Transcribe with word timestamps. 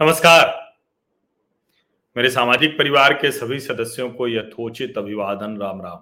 नमस्कार। 0.00 0.74
मेरे 2.16 2.30
सामाजिक 2.30 2.78
परिवार 2.78 3.12
के 3.12 3.30
सभी 3.32 3.60
सदस्यों 3.60 4.10
को 4.10 4.28
यथोचित 4.28 4.98
अभिवादन, 4.98 5.56
राम 5.56 5.80
राम। 5.82 5.96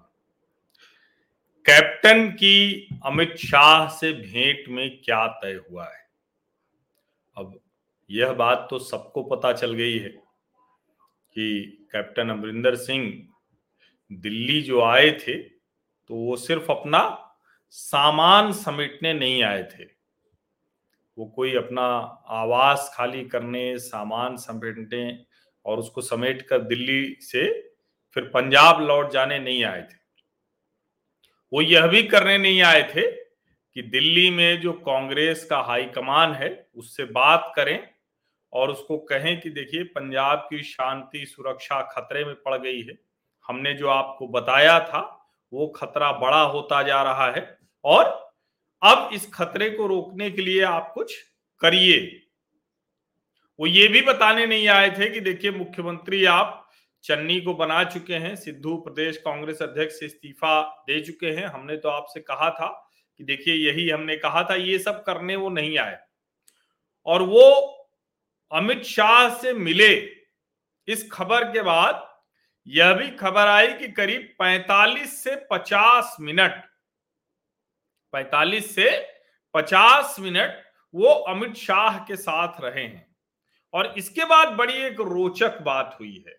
कैप्टन 1.64 2.26
की 2.30 2.88
अमित 3.04 3.37
शाह 3.37 3.88
से 3.88 4.12
भेंट 4.12 4.69
में 4.69 5.03
क्या 5.04 5.26
तय 5.26 5.60
हुआ 5.71 5.85
है? 5.85 6.08
अब 7.37 7.60
यह 8.10 8.33
बात 8.33 8.67
तो 8.71 8.78
सबको 8.78 9.22
पता 9.22 9.53
चल 9.53 9.74
गई 9.74 9.99
है 9.99 10.08
कि 10.08 11.87
कैप्टन 11.92 12.31
अमरिंदर 12.31 12.74
सिंह 12.74 13.29
दिल्ली 14.13 14.63
जो 14.63 14.83
आए 14.83 15.11
थे 15.11 15.35
तो 15.35 16.15
वो 16.15 16.37
सिर्फ़ 16.37 16.73
अपना 16.73 17.33
सामान 17.70 18.52
समेटने 18.52 19.12
नहीं 19.12 19.42
आए 19.42 19.62
थे। 19.62 19.93
वो 21.18 21.27
कोई 21.27 21.54
अपना 21.54 21.82
आवास 22.28 22.91
खाली 22.95 23.24
करने, 23.24 23.78
सामान 23.78 24.36
समेटने 24.36 25.24
और 25.64 25.78
उसको 25.78 26.00
समेट 26.00 26.42
कर 26.42 26.59
दिल्ली 26.59 27.16
से 27.20 27.70
फिर 28.14 28.24
पंजाब 28.24 28.80
लौट 28.80 29.10
जाने 29.10 29.38
नहीं 29.38 29.64
आए 29.64 29.82
थे। 29.82 29.96
वो 31.52 31.62
यह 31.62 31.87
भी 31.87 32.02
करने 32.02 32.38
नहीं 32.38 32.62
आए 32.62 32.82
थे 32.82 33.10
कि 33.10 33.82
दिल्ली 33.82 34.30
में 34.30 34.60
जो 34.60 34.73
कांग्रेस 34.73 35.45
का 35.45 35.59
हाईकमान 35.59 36.32
है, 36.32 36.68
उससे 36.74 37.04
बात 37.04 37.52
करें 37.56 37.88
और 38.52 38.70
उसको 38.70 38.98
कहें 38.98 39.40
कि 39.40 39.51
देखिए, 39.51 39.84
पंजाब 39.84 40.38
की 40.51 40.62
शांति 40.62 41.26
सुरक्षा 41.26 41.82
खतरे 41.82 42.24
में 42.24 42.34
पड़ 42.34 42.59
गई 42.59 42.82
है। 42.82 42.98
हमने 43.48 43.74
जो 43.74 43.88
आपको 43.88 44.28
बताया 44.28 44.80
था, 44.80 45.30
वो 45.52 45.66
खतरा 45.66 46.12
बड़ा 46.12 46.42
होता 46.42 46.82
जा 46.82 47.02
रहा 47.02 47.30
है 47.30 47.59
और 47.84 48.23
अब 48.84 49.11
इस 49.12 49.30
खतरे 49.34 49.70
को 49.70 49.87
रोकने 49.87 50.30
के 50.30 50.43
लिए 50.43 50.62
आप 50.62 50.90
कुछ 50.95 51.15
करिए। 51.60 52.21
वो 53.60 53.66
ये 53.66 53.88
भी 53.88 54.02
बताने 54.02 54.46
नहीं 54.46 54.68
आए 54.68 54.91
थे 54.91 55.10
कि 55.10 55.21
देखिए, 55.21 55.51
मुख्यमंत्री 55.51 56.24
आप 56.24 56.68
चन्नी 57.02 57.41
को 57.41 57.54
बना 57.54 57.85
चुके 57.85 58.15
हैं, 58.15 58.37
सिद्धू 58.37 58.76
प्रदेश 58.76 59.16
कांग्रेस 59.16 59.63
अध्यक्ष 59.63 59.95
से 59.95 60.07
इस्तीफा 60.07 60.85
दे 60.87 61.01
चुके 61.01 61.26
हैं। 61.26 61.46
हमने 61.46 61.76
तो 61.76 61.88
आपसे 61.88 62.21
कहा 62.21 62.51
था 62.51 62.91
कि 63.18 63.24
देखिए, 63.24 63.54
यही 63.54 63.91
हमने 63.91 64.17
कहा 64.17 64.45
था, 64.45 64.55
ये 64.55 64.79
सब 64.79 65.05
करने 65.05 65.37
वो 65.37 65.48
नहीं 65.48 65.79
आए। 65.79 65.98
और 67.07 67.23
वो 67.23 67.71
अमित 68.53 68.83
शाह 68.83 69.29
से 69.29 69.53
मिले। 69.53 70.13
इस 70.89 71.09
खबर 71.13 71.45
के 71.45 71.63
बाद 71.63 72.15
यह 72.67 72.93
भी 72.93 73.09
खबर 73.09 73.47
आई 73.47 73.73
कि 73.73 73.89
करीब 73.89 74.35
45 74.39 75.25
से 75.25 75.37
50 75.51 76.17
मिनट 76.21 76.73
45 78.15 78.75
से 78.75 79.07
50 79.55 80.17
मिनट 80.20 80.62
वो 80.95 81.09
अमित 81.09 81.55
शाह 81.55 81.98
के 81.98 82.17
साथ 82.17 82.61
रहे 82.61 82.84
हैं। 82.84 83.17
और 83.75 83.95
इसके 83.98 84.25
बाद 84.25 84.48
बड़ी 84.48 84.75
एक 84.75 85.01
रोचक 85.01 85.62
बात 85.62 85.97
हुई 86.01 86.25
है। 86.29 86.37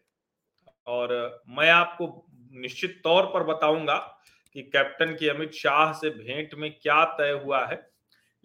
और 0.88 1.42
मैं 1.48 1.70
आपको 1.70 2.26
निश्चित 2.52 3.02
तौर 3.03 3.26
पर 3.26 3.44
बताऊँगा 3.44 4.22
कि 4.53 4.62
कैप्टन 4.62 5.16
की 5.16 5.28
अमित 5.28 5.52
शाह 5.52 5.94
से 5.94 6.09
भेंट 6.09 6.53
में 6.53 6.80
क्या 6.81 7.06
तय 7.06 7.42
हुआ 7.46 7.66
है। 7.66 7.92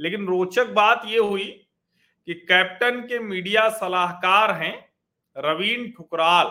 लेकिन 0.01 0.27
रोचक 0.27 0.67
बात 0.67 1.03
यह 1.07 1.21
हुई 1.21 1.67
कि 2.27 2.35
कैप्टन 2.35 3.01
के 3.01 3.19
मीडिया 3.19 3.69
सलाहकार 3.69 4.51
हैं 4.53 4.89
रवीन 5.37 5.93
ठुकराल। 5.93 6.47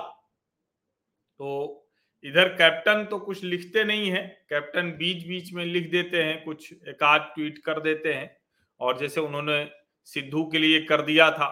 तो 1.40 1.79
इधर 2.24 2.48
कैप्टन 2.50 3.04
तो 3.06 3.18
कुछ 3.20 3.44
लिखते 3.44 3.84
नहीं 3.84 4.10
है, 4.12 4.22
कैप्टन 4.50 4.92
बीच 4.92 5.28
बीच 5.28 5.52
में 5.54 5.64
लिख 5.66 5.90
देते 5.92 6.24
हैं, 6.24 6.44
कुछ 6.44 6.72
एक 6.72 7.04
आध 7.04 7.22
ट्वीट 7.36 7.58
कर 7.66 7.80
देते 7.80 8.14
हैं, 8.14 8.36
और 8.80 8.98
जैसे 8.98 9.22
उन्होंने 9.22 9.68
सिद्धू 10.08 10.44
के 10.44 10.58
लिए 10.58 10.82
कर 10.82 11.02
दिया 11.02 11.30
था 11.32 11.48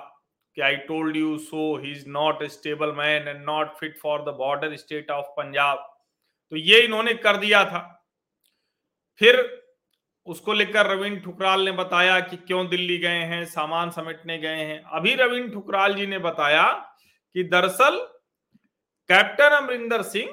कि 0.58 0.62
I 0.62 0.76
told 0.88 1.18
you 1.18 1.38
so 1.38 1.76
he 1.78 1.92
is 1.92 2.08
not 2.10 2.44
stable 2.52 2.92
man 2.94 3.28
and 3.28 3.44
not 3.46 3.76
fit 3.78 3.98
for 4.00 4.22
the 4.22 4.34
border 4.38 4.76
state 4.76 5.12
of 5.12 5.26
Punjab 5.38 5.78
तो 6.52 6.56
ये 6.56 6.80
इन्होंने 6.80 7.14
कर 7.16 7.38
दिया 7.38 7.64
था। 7.66 7.82
फिर 9.22 9.40
उसको 10.28 10.54
लेकर 10.54 10.86
रविंद्र 10.86 11.20
ठुकराल 11.24 11.62
ने 11.62 11.72
बताया 11.72 12.20
कि 12.20 12.38
क्यों 12.38 12.68
दिल्ली 12.70 12.98
गए 12.98 13.24
हैं, 13.24 13.44
सामान 13.46 13.90
समेटने 13.92 14.38
गए 14.38 14.56
हैं। 14.58 14.82
अभी 14.82 15.14
रविंद्र 15.16 15.54
ठुकराल 15.54 15.96
जी 15.96 16.08
ने 16.08 16.20
बताया 16.20 16.66
कि 17.36 17.44
दरअसल 17.46 17.98
कैप्टन 19.10 19.56
अमरिंदर 19.56 20.02
सिंह 20.04 20.30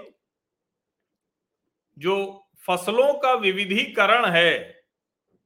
जो 1.98 2.46
फ़सलों 2.66 3.14
का 3.14 3.34
विविधीकरण 3.34 4.26
है, 4.26 4.58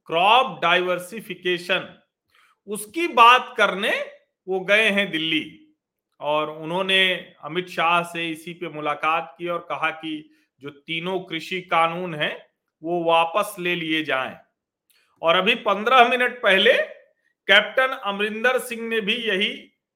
क्रॉप 0.05 0.61
डाइवर्सिफिकेशन, 0.61 1.99
उसकी 2.67 3.07
बात 3.07 3.53
करने 3.57 3.91
वो 4.47 4.59
गए 4.59 4.89
हैं 4.89 5.11
दिल्ली। 5.11 5.65
और 6.19 6.49
उन्होंने 6.49 7.33
अमित 7.43 7.67
शाह 7.67 8.03
से 8.03 8.29
इसी 8.29 8.53
पे 8.53 8.69
मुलाकात 8.69 9.35
की 9.37 9.47
और 9.47 9.59
कहा 9.59 9.89
कि 9.89 10.29
जो 10.61 10.69
तीनों 10.69 11.19
कृषि 11.19 11.61
कानून 11.61 12.15
हैं, 12.15 12.45
वो 12.83 13.03
वापस 13.03 13.55
ले 13.59 13.75
लिए 13.75 14.03
जाएँ। 14.03 14.37
और 15.21 15.35
अभी 15.35 15.55
पंद्रह 15.55 16.09
मिनट 16.09 16.41
पहले 16.41 16.73
कैप्टन 17.47 17.87
अमरिंदर 17.87 18.59
सिंह 18.59 18.87
ने 18.87 19.01
भी 19.01 19.15
यही 19.15 19.49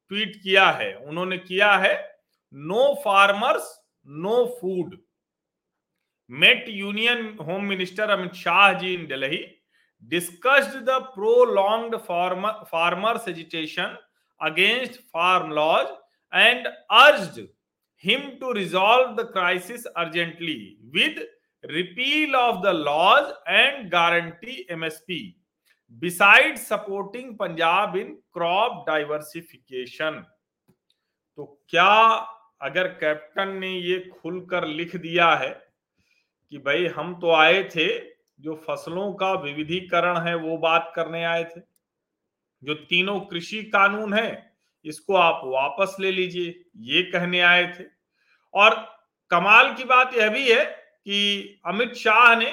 ट्वीट 0.10 0.36
किया 0.44 0.70
है। 0.72 0.96
उन्होंने 0.96 1.38
किया 1.38 1.76
है, 1.76 2.18
no 2.54 3.02
farmers, 3.06 3.82
no 4.08 4.58
food. 4.62 4.98
Met 6.30 6.66
union 6.70 7.26
home 7.48 7.66
minister 7.66 8.10
Amit 8.10 8.34
Shah 8.36 8.72
ji 8.80 8.94
in 8.94 9.06
Delhi 9.08 9.44
discussed 10.12 10.80
the 10.86 10.98
prolonged 11.16 11.98
farmers 12.72 13.28
agitation 13.30 13.98
against 14.42 15.00
farm 15.14 15.52
laws 15.54 15.86
and 16.34 16.68
urged 17.02 17.40
him 18.04 18.30
to 18.40 18.52
resolve 18.54 19.16
the 19.16 19.30
crisis 19.34 19.86
urgently 19.88 20.58
with 20.96 21.26
repeal 21.64 22.36
of 22.36 22.62
the 22.62 22.74
laws 22.74 23.32
and 23.48 23.90
guarantee 23.90 24.66
MSP 24.70 25.36
besides 26.02 26.62
supporting 26.62 27.38
Punjab 27.38 27.96
in 27.96 28.18
crop 28.32 28.86
diversification. 28.86 30.24
तो 31.38 31.46
क्या 31.70 31.94
अगर 32.62 32.88
captain 33.00 33.56
ने 33.60 33.70
ये 33.70 33.98
खुलकर 34.12 34.68
लिख 34.68 34.96
दिया 34.96 35.34
है 35.36 35.52
कि 36.52 36.58
भाई 36.58 36.86
हम 36.88 37.14
तो 37.20 37.32
आए 37.32 37.64
थे 37.66 37.88
जो 38.40 38.56
फ़सलों 38.68 39.12
का 39.14 39.32
विविधीकरण 39.34 40.18
है 40.20 40.36
वो 40.38 40.58
बात 40.60 40.92
करने 40.96 41.24
आए 41.26 41.44
थे। 41.46 41.62
जो 42.62 42.74
तीनों 42.74 43.20
कृषि 43.22 43.62
कानून 43.74 44.14
है 44.14 44.52
इसको 44.86 45.16
आप 45.16 45.42
वापस 45.46 45.96
ले 46.00 46.12
लीजिए 46.12 46.64
ये 46.88 47.02
कहने 47.04 47.40
आए 47.42 47.66
थे। 47.70 47.84
और 48.54 48.76
कमाल 49.32 49.74
की 49.74 49.84
बात 49.86 50.16
यह 50.18 50.30
भी 50.30 50.52
है 50.52 50.64
कि 50.66 51.62
अमित 51.66 51.94
शाह 51.96 52.36
ने 52.36 52.52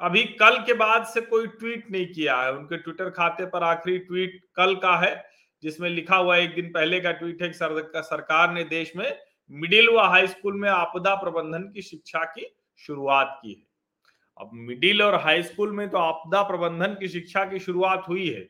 अभी 0.00 0.22
कल 0.34 0.58
के 0.66 0.74
बाद 0.74 1.04
से 1.04 1.20
कोई 1.22 1.46
ट्वीट 1.48 1.90
नहीं 1.90 2.06
किया 2.06 2.36
है। 2.36 2.52
उनके 2.52 2.76
ट्विटर 2.76 3.10
खाते 3.10 3.46
पर 3.46 3.62
आखिरी 3.62 3.98
ट्वीट 3.98 4.40
कल 4.56 4.74
का 4.76 4.96
है 4.98 5.14
जिसमें 5.62 5.88
लिखा 5.90 6.16
हुआ 6.16 6.36
एक 6.36 6.54
दिन 6.54 6.70
पहले 6.72 7.00
का 7.00 7.12
ट्वीट 7.12 7.42
है 7.42 7.52
सर, 7.52 7.90
सरकार 7.96 8.52
ने 8.52 8.64
देश 8.66 8.92
में 8.96 9.18
मिडिल 9.50 9.88
व 9.88 10.00
हाई 10.00 10.26
स्कूल 10.26 10.54
में 10.54 10.68
आपदा 10.70 11.14
प्रबंधन 11.14 11.62
की 11.74 11.82
शिक्षा 11.82 12.24
की 12.26 12.46
शुरुआत 12.80 13.38
की 13.42 13.50
है। 13.50 13.68
अब 14.36 14.50
मिडिल 14.54 15.02
और 15.02 15.14
हाई 15.16 15.42
स्कूल 15.42 15.72
में 15.72 15.88
तो 15.90 15.98
आपदा 15.98 16.42
प्रबंधन 16.42 16.96
की 17.00 17.08
शिक्षा 17.08 17.44
की 17.44 17.58
शुरुआत 17.60 18.04
हुई 18.08 18.28
है, 18.28 18.48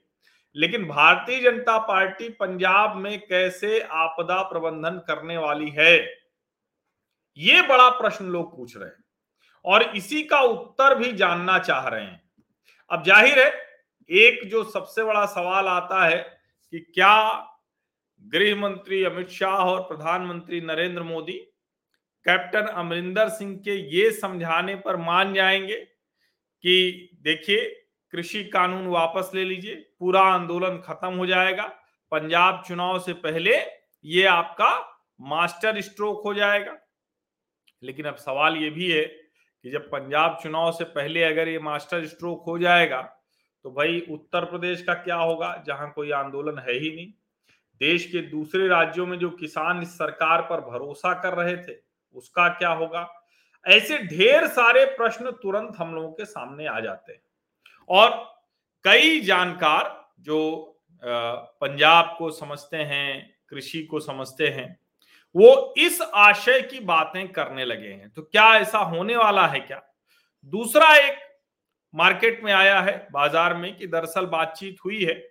लेकिन 0.57 0.85
भारतीय 0.87 1.41
जनता 1.41 1.79
पार्टी 1.87 2.29
पंजाब 2.35 2.97
में 2.97 3.19
कैसे 3.21 3.81
आपदा 3.81 4.41
प्रबंधन 4.45 4.99
करने 5.07 5.37
वाली 5.39 5.71
है? 5.71 5.99
ये 7.39 7.63
बड़ा 7.63 7.89
प्रश्न 7.93 8.25
लोग 8.27 8.57
पूछ 8.57 8.77
रहे 8.77 8.89
हैं 8.89 9.05
और 9.65 9.83
इसी 9.97 10.23
का 10.25 10.41
उत्तर 10.41 10.95
भी 10.95 11.13
जानना 11.15 11.59
चाह 11.61 11.89
रहे 11.89 12.05
हैं। 12.05 12.23
अब 12.91 13.05
ज़ाहिर 13.05 13.39
है, 13.39 13.53
एक 14.11 14.49
जो 14.51 14.63
सबसे 14.65 15.05
बड़ा 15.05 15.25
सवाल 15.29 15.69
आता 15.69 16.05
है 16.05 16.19
कि 16.73 16.81
क्या 16.81 17.47
गृह 18.25 18.57
मंत्री 18.57 19.03
अमित 19.05 19.29
शाह 19.31 19.59
और 19.61 19.81
प्रधानमंत्री 19.83 20.61
नरेंद्र 20.61 21.03
मोदी 21.03 21.41
कैप्टन 22.27 22.67
अमरिंदर 22.67 23.29
सिंह 23.29 23.57
के 23.59 23.75
ये 23.97 24.11
समझाने 24.13 24.75
पर 24.77 24.97
मान 24.97 25.35
जाएँगे 25.35 25.77
कि 25.77 27.11
देखिए, 27.23 27.67
कृषि 28.13 28.43
कानून 28.45 28.87
वापस 28.87 29.31
ले 29.35 29.45
लीजिए, 29.45 29.75
पूरा 30.01 30.21
आंदोलन 30.23 30.77
खत्म 30.79 31.13
हो 31.15 31.27
जाएगा। 31.27 31.65
पंजाब 32.13 32.63
चुनाव 32.67 32.99
से 32.99 33.13
पहले 33.13 33.57
ये 34.05 34.25
आपका 34.25 34.71
मास्टर 35.21 35.81
स्ट्रोक 35.81 36.23
हो 36.25 36.35
जाएगा। 36.35 36.77
लेकिन 37.83 38.07
अब 38.07 38.17
सवाल 38.17 38.57
ये 38.57 38.71
भी 38.71 38.91
है 38.91 39.05
कि 39.05 39.71
जब 39.71 39.89
पंजाब 39.91 40.39
चुनाव 40.43 40.71
से 40.73 40.85
पहले 40.87 41.23
अगर 41.25 41.49
ये 41.49 41.59
मास्टर 41.59 42.07
स्ट्रोक 42.07 42.45
हो 42.47 42.59
जाएगा 42.59 43.01
तो 43.65 43.71
भाई 43.71 44.01
उत्तर 44.11 44.45
प्रदेश 44.45 44.83
का 44.83 44.95
क्या 44.95 45.17
होगा, 45.17 45.63
जहाँ 45.67 45.91
कोई 45.93 46.11
आंदोलन 46.11 46.59
है 46.59 46.73
ही 46.73 46.95
नहीं। 46.97 47.13
देश 47.81 48.07
के 48.07 48.21
दूसरे 48.21 48.67
राज्यों 48.69 49.07
में 49.07 49.19
जो 49.19 49.31
किसान 49.31 49.83
इस 49.83 49.95
सरकार 49.95 50.43
पर 50.43 50.61
भरोसा 50.63 51.13
कर 51.15 51.35
रहे 51.35 51.57
थे 51.57 51.73
उसका 52.15 52.49
क्या 52.49 52.71
होगा? 52.71 53.09
ऐसे 53.65 53.99
ढेर 53.99 54.47
सारे 54.49 54.85
प्रश्न 54.87 55.31
तुरंत 55.33 55.77
हम 55.79 55.95
लोगों 55.95 56.11
के 56.13 56.25
सामने 56.25 56.67
आ 56.67 56.79
जाते 56.81 57.13
हैं। 57.13 57.23
और 57.89 58.11
कई 58.85 59.21
जानकार 59.21 59.97
जो 60.21 60.67
पंजाब 61.03 62.15
को 62.19 62.31
समझते 62.31 62.77
हैं, 62.77 63.35
कृषि 63.49 63.83
को 63.83 64.01
समझते 64.01 64.49
हैं, 64.49 64.79
वो 65.35 65.75
इस 65.79 66.01
आशय 66.03 66.61
की 66.63 66.81
बातें 66.81 67.27
करने 67.29 67.65
लगे 67.65 67.89
हैं। 67.89 68.11
तो 68.11 68.23
क्या 68.23 68.55
ऐसा 68.55 68.79
होने 68.79 69.17
वाला 69.17 69.47
है 69.47 69.61
क्या? 69.61 69.83
दूसरा 70.53 70.95
एक 70.97 71.19
मार्केट 71.95 72.43
में 72.45 72.53
आया 72.53 72.81
है, 72.81 73.09
बाज़ार 73.13 73.55
में, 73.55 73.77
कि 73.77 73.87
दरअसल 73.87 74.27
बातचीत 74.27 74.77
हुई 74.85 75.05
है। 75.05 75.23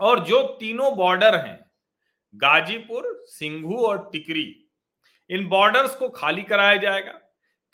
और 0.00 0.20
जो 0.20 0.42
तीनों 0.60 0.94
बॉर्डर 0.96 1.34
हैं, 1.36 1.58
गाजीपुर, 2.34 3.24
सिंघू 3.26 3.76
और 3.76 4.08
टिकरी 4.12 4.69
इन 5.30 5.46
बॉर्डर्स 5.48 5.94
को 5.96 6.08
खाली 6.08 6.42
कराया 6.42 6.76
जाएगा। 6.76 7.12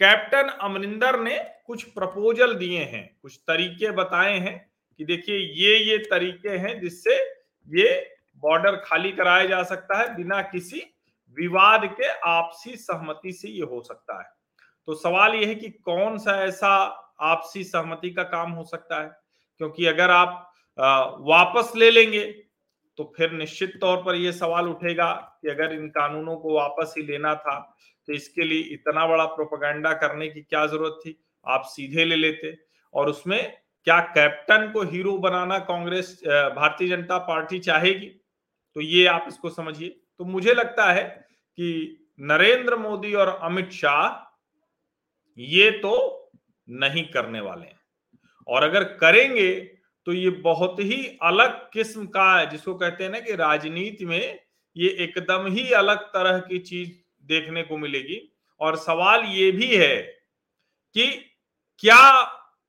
कैप्टन 0.01 0.49
अमरिंदर 0.61 1.19
ने 1.21 1.39
कुछ 1.67 1.83
प्रपोजल 1.85 2.55
दिए 2.55 2.83
हैं, 2.83 3.19
कुछ 3.23 3.39
तरीके 3.49 3.91
बताए 3.91 4.39
हैं 4.39 4.59
कि 5.01 5.05
देखिए 5.05 5.37
ये 5.37 5.77
ये 5.81 5.99
तरीके 5.99 6.49
हैं 6.49 6.81
जिससे 6.81 7.17
ये 7.69 8.17
बॉर्डर 8.43 8.77
खाली 8.77 9.13
कराया 9.13 9.45
जा 9.45 9.63
सकता 9.63 9.99
है 9.99 10.15
बिना 10.17 10.41
किसी 10.43 10.83
विवाद 11.37 11.85
के 11.93 12.09
आपसी 12.29 12.77
सहमति 12.77 13.33
से 13.33 13.49
ये 13.49 13.63
हो 13.63 13.81
सकता 13.83 14.19
है। 14.19 14.29
तो 14.89 14.95
सवाल 14.95 15.35
यह 15.35 15.49
है 15.49 15.55
कि 15.55 15.69
कौन 15.69 16.19
सा 16.19 16.43
ऐसा 16.45 16.69
आपसी 17.21 17.65
सहमति 17.65 18.11
का 18.11 18.23
काम 18.23 18.51
हो 18.51 18.65
सकता 18.65 19.03
है? 19.03 19.11
क्योंकि 19.61 19.87
अगर 19.87 20.11
आप 20.11 20.53
वापस 21.21 21.73
ले 21.77 21.91
लेंगे 21.91 22.25
तो 22.99 23.13
फिर 23.17 23.33
निश्चित 23.33 23.77
तौर 23.81 24.03
पर 24.03 24.15
यह 24.15 24.33
सवाल 24.33 24.69
उठेगा 24.69 25.13
कि 25.43 25.49
अगर 25.49 25.73
इन 25.73 25.89
कानूनों 25.89 26.37
को 26.37 26.55
वापस 26.55 26.95
ही 26.99 27.03
लेना 27.07 27.35
था 27.35 27.59
तो 28.09 28.13
इसके 28.13 28.45
लिए 28.45 28.63
इतना 28.75 29.07
बड़ा 29.07 29.25
प्रोपागेंडा 29.27 29.93
करने 29.95 30.29
की 30.29 30.43
क्या 30.43 30.67
ज़रूरत 30.67 30.99
थी? 31.07 31.19
आप 31.47 31.63
सीधे 31.67 32.05
ले 32.05 32.17
लेते। 32.17 32.57
और 32.95 33.09
उसमें 33.09 33.53
क्या 33.87 33.99
कैप्टन 34.01 34.71
को 34.73 34.83
हीरो 34.83 35.17
बनाना 35.19 35.59
कांग्रेस 35.61 36.21
भारतीय 36.27 36.89
जनता 36.89 37.19
पार्टी 37.19 37.59
चाहेगी? 37.59 38.07
तो 38.77 38.81
ये 38.81 39.07
आप 39.07 39.25
इसको 39.29 39.51
समझिए। 39.51 39.89
तो 40.19 40.25
मुझे 40.25 40.55
लगता 40.55 40.93
है 40.93 41.03
कि 41.59 42.09
नरेंद्र 42.21 42.77
मोदी 42.77 43.13
और 43.15 43.29
अमित 43.29 43.71
शाह 43.73 44.25
ये 45.39 45.71
तो 45.73 45.95
नहीं 46.69 47.05
करने 47.05 47.41
वाले 47.41 47.67
हैं। 47.67 47.81
और 48.47 48.63
अगर 48.63 48.85
करेंगे 48.97 49.53
तो 50.07 50.13
ये 50.13 50.31
बहुत 50.31 50.81
ही 50.81 51.19
अलग 51.23 51.71
किस्म 51.73 52.07
का 52.07 52.39
है, 52.39 52.51
जिसको 52.51 52.75
कहते 52.75 53.05
हैं 53.05 53.11
ना 53.11 53.21
कि 53.21 53.35
राजनीति 53.37 54.05
में 54.05 54.39
ये 54.77 54.89
एकदम 54.89 55.47
ही 55.47 55.71
अलग 55.73 55.99
तरह 55.99 56.39
की 56.39 56.59
चीज़ 56.59 56.91
देखने 57.25 57.63
को 57.63 57.79
मिलेगी। 57.79 58.33
और 58.61 58.77
सवाल 58.77 59.25
ये 59.25 59.51
भी 59.53 59.77
है 59.77 59.97
कि 60.95 61.07
क्या 61.79 62.23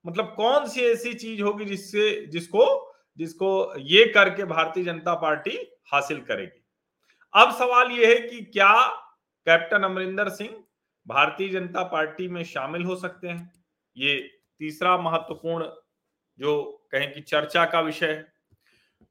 मतलब 0.05 0.33
कौन 0.37 0.67
सी 0.67 0.81
ऐसी 0.81 1.13
चीज़ 1.13 1.41
होगी 1.41 1.65
जिससे, 1.65 2.25
जिसको 2.25 2.93
जिसको 3.19 3.73
ये 3.77 4.05
करके 4.05 4.43
भारतीय 4.43 4.83
जनता 4.83 5.13
पार्टी 5.13 5.57
हासिल 5.93 6.21
करेगी? 6.21 6.63
अब 7.33 7.51
सवाल 7.51 7.91
यह 7.91 8.09
है 8.09 8.15
कि 8.15 8.41
क्या 8.41 8.85
कैप्टन 9.47 9.83
अमरिंदर 9.83 10.29
सिंह 10.29 10.63
भारतीय 11.07 11.49
जनता 11.49 11.83
पार्टी 11.83 12.27
में 12.27 12.43
शामिल 12.43 12.83
हो 12.83 12.95
सकते 12.95 13.27
हैं? 13.27 13.51
ये 13.97 14.17
तीसरा 14.59 14.97
महत्वपूर्ण 14.97 15.69
जो 16.39 16.76
कहें 16.93 17.13
कि 17.13 17.21
चर्चा 17.21 17.65
का 17.65 17.79
विषय 17.81 18.07
है। 18.07 18.25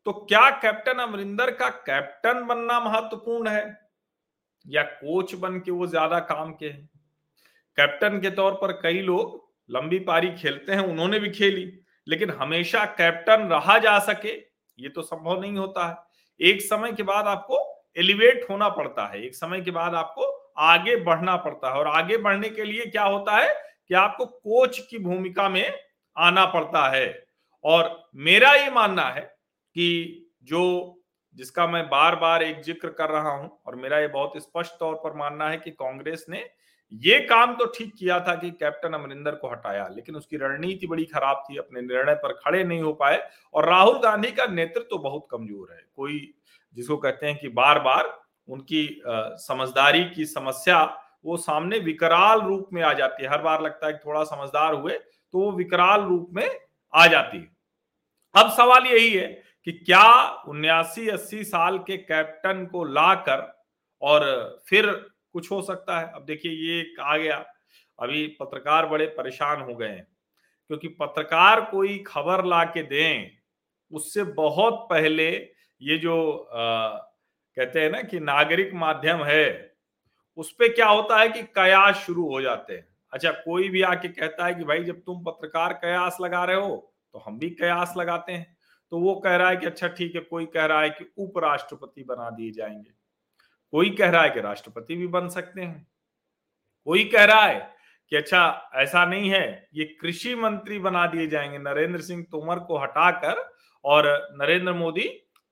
तो 0.07 0.13
क्या 0.13 0.49
कैप्टन 0.51 0.99
अमरिंदर 0.99 1.51
का 1.51 1.69
कैप्टन 1.69 2.45
बनना 2.47 2.81
महत्वपूर्ण 2.81 3.49
है? 3.49 3.79
या 4.67 4.83
कोच 4.83 5.35
बन 5.35 5.59
के 5.61 5.71
वो 5.71 5.87
ज़्यादा 5.87 6.19
काम 6.19 6.53
के 6.53 6.67
हैं? 6.67 6.89
कैप्टन 7.79 8.21
के 8.21 8.31
तौर 8.31 8.53
पर 8.53 8.73
कई 8.73 9.01
लोग 9.01 9.45
लंबी 9.71 9.99
पारी 9.99 10.31
खेलते 10.31 10.73
हैं, 10.73 10.81
उन्होंने 10.81 11.19
भी 11.19 11.31
खेली, 11.31 11.81
लेकिन 12.07 12.31
हमेशा 12.31 12.85
कैप्टन 12.85 13.43
रहा 13.43 13.79
जा 13.79 13.99
सके, 13.99 14.33
ये 14.79 14.89
तो 14.89 15.03
संभव 15.03 15.41
नहीं 15.41 15.57
होता 15.57 15.89
है। 15.89 16.49
एक 16.49 16.63
समय 16.63 16.93
के 16.93 17.03
बाद 17.03 17.27
आपको 17.27 17.59
एलिवेट 17.97 18.47
होना 18.51 18.69
पड़ता 18.69 19.07
है, 19.07 19.23
एक 19.23 19.35
समय 19.35 19.61
के 19.61 19.71
बाद 19.71 19.95
आपको 19.95 20.33
आगे 20.59 20.97
बढ़ना 20.97 21.37
पड़ता 21.37 21.69
है, 21.69 21.75
और 21.75 21.87
आगे 21.87 22.17
बढ़ने 22.17 22.49
के 22.49 22.65
लिए 22.65 22.87
क्या 22.87 23.05
होता 23.05 23.37
है 23.37 23.55
कि 23.89 23.95
आपको 23.95 24.27
कोच 24.27 24.79
की 24.79 24.99
भूमिका 24.99 25.49
में 25.49 25.79
आना 26.17 26.45
पड़ता 26.45 26.89
है। 26.89 27.26
और 27.67 27.91
मेरा 28.17 28.53
ये 28.55 28.71
मानना 28.71 29.03
है 29.05 29.21
कि 29.21 30.29
जो, 30.45 31.03
जिसका 31.37 31.67
मैं 31.67 31.83
बार 31.87 32.17
बार 32.17 32.43
एक 32.43 32.61
ज़िक्र 32.63 32.89
कर 32.91 33.11
रहा 33.11 33.31
हूँ, 33.31 33.51
और 33.67 33.75
मेरा 33.77 33.99
ये 33.99 34.09
बहुत 34.09 34.37
स्पष्ट 34.39 34.79
तौर 34.81 34.95
पर 35.05 35.17
मानना 35.17 35.49
है 35.49 35.57
कि 35.59 35.71
कांग्रेस 35.73 36.25
ने 36.31 36.45
ये 36.93 37.19
काम 37.21 37.55
तो 37.55 37.65
ठीक 37.69 37.93
किया 37.95 38.19
था 38.21 38.35
कि 38.35 38.51
कैप्टन 38.53 38.93
अमरिंदर 38.95 39.35
को 39.35 39.49
हटाया, 39.51 39.87
लेकिन 39.89 40.17
उसकी 40.17 40.37
रणनीति 40.37 40.87
बड़ी 40.87 41.05
खराब 41.07 41.43
थी, 41.45 41.57
अपने 41.57 41.81
निर्णय 41.83 42.15
पर 42.17 42.33
खड़े 42.35 42.63
नहीं 42.65 42.81
हो 42.83 42.93
पाए, 42.95 43.19
और 43.55 43.69
राहुल 43.69 43.99
गांधी 44.01 44.31
का 44.31 44.47
नेतृत्व 44.47 44.87
तो 44.91 44.99
बहुत 45.01 45.27
कमज़ोर 45.31 45.73
है। 45.73 45.83
कोई 45.97 46.21
जिसको 46.77 46.97
कहते 46.97 47.27
हैं 47.27 47.39
कि 47.39 47.49
बार 47.51 47.81
बार 47.81 48.13
उनकी 48.49 49.03
समझदारी 49.41 50.05
की 50.07 50.25
समस्या 50.27 50.83
वो 51.25 51.37
सामने 51.39 51.79
विकराल 51.81 52.41
रूप 52.41 52.69
में 52.73 52.83
आ 52.83 52.93
जाती 52.95 53.23
है। 53.23 53.31
हर 53.31 53.43
बार 53.43 53.63
लगता 53.63 53.87
है 53.87 53.93
कि 53.93 53.99
थोड़ा 53.99 54.23
समझदार 54.25 54.75
हुए 54.75 54.99
तो 55.35 55.39
वो 55.39 55.51
विकराल 55.53 56.03
रूप 56.03 56.29
में 56.33 56.49
आ 56.95 57.07
जाती 57.07 57.39
है। 57.39 57.56
अब 58.37 58.51
सवाल 58.51 58.87
यही 58.87 59.13
है 59.13 59.27
कि 59.65 59.73
क्या 59.73 60.23
उन्यासी 60.49 61.09
अस्सी 61.09 61.45
साल 61.45 61.79
के 61.79 61.97
कैप्टन 61.97 62.65
को 62.67 62.85
लाकर 62.85 63.65
और 64.03 64.25
फिर 64.69 64.87
कुछ 65.33 65.51
हो 65.51 65.63
सकता 65.63 65.99
है? 66.01 66.13
अब 66.15 66.25
देखिए 66.25 66.53
ये 66.53 66.95
आ 67.01 67.17
गया। 67.17 67.37
अभी 67.99 68.27
पत्रकार 68.41 68.87
बड़े 68.87 69.07
परेशान 69.07 69.61
हो 69.61 69.75
गए 69.75 69.89
हैं 69.89 70.07
क्योंकि 70.71 70.89
पत्रकार 70.89 71.61
कोई 71.61 71.99
खबर 72.07 72.45
ला 72.45 72.65
के 72.65 72.83
दें 72.83 73.31
उससे 73.93 74.25
बहुत 74.25 74.87
पहले 74.91 75.29
ये 75.83 75.99
जो 75.99 76.37
आ, 76.53 76.89
कहते 77.57 77.81
हैं 77.81 77.91
ना 77.91 78.03
कि 78.03 78.21
नागरिक 78.21 78.75
माध्यम 78.75 79.25
है 79.25 79.77
उस 80.37 80.51
पर 80.53 80.69
क्या 80.69 80.87
होता 80.87 81.21
है 81.21 81.29
कि 81.29 81.43
कयास 81.43 81.97
शुरू 81.97 82.29
हो 82.29 82.41
जाते 82.41 82.75
हैं। 82.75 82.87
अच्छा 83.13 83.31
कोई 83.31 83.69
भी 83.69 83.83
आके 83.83 84.09
कहता 84.09 84.47
है 84.47 84.55
कि 84.55 84.65
भाई 84.65 84.85
जब 84.85 85.01
तुम 85.01 85.25
पत्रकार 85.25 85.73
कयास 85.73 86.17
लगा 86.21 86.45
रहे 86.45 86.57
हो 86.57 86.93
तो 87.17 87.23
हम 87.27 87.39
भी 87.39 87.51
कयास 87.51 87.95
लगाते 87.97 88.33
हैं। 88.33 88.57
तो 88.91 88.99
वो 88.99 89.15
कह 89.15 89.37
रहा 89.37 89.49
है 89.49 89.57
कि 89.57 89.67
अच्छा 89.67 89.89
ठीक 89.89 90.15
है, 90.15 90.21
कोई 90.21 90.47
कह 90.47 90.65
रहा 90.65 90.81
है 90.81 90.91
कि 90.91 91.13
उपराष्ट्रपति 91.19 92.03
बना 92.03 92.31
दिए 92.31 92.51
जाएँगे। 92.51 92.91
कोई 93.73 93.91
कह 93.91 94.11
रहा 94.11 94.23
है 94.23 94.31
कि 94.31 94.41
राष्ट्रपति 94.41 94.97
भी 94.97 95.07
बन 95.07 95.29
सकते 95.29 95.61
हैं। 95.61 95.87
कोई 96.85 97.05
कह 97.05 97.25
रहा 97.25 97.43
है 97.43 97.75
कि 98.11 98.17
अच्छा 98.17 98.71
ऐसा 98.75 99.05
नहीं 99.07 99.31
है, 99.31 99.69
ये 99.75 99.85
कृषि 99.85 100.35
मंत्री 100.35 100.79
बना 100.79 101.07
दिए 101.07 101.27
जाएँगे। 101.27 101.59
नरेंद्र 101.59 102.01
सिंह 102.01 102.23
तोमर 102.23 102.59
को 102.59 102.79
हटाकर 102.79 103.55
और 103.85 104.29
नरेंद्र 104.33 104.73
मोदी 104.73 105.09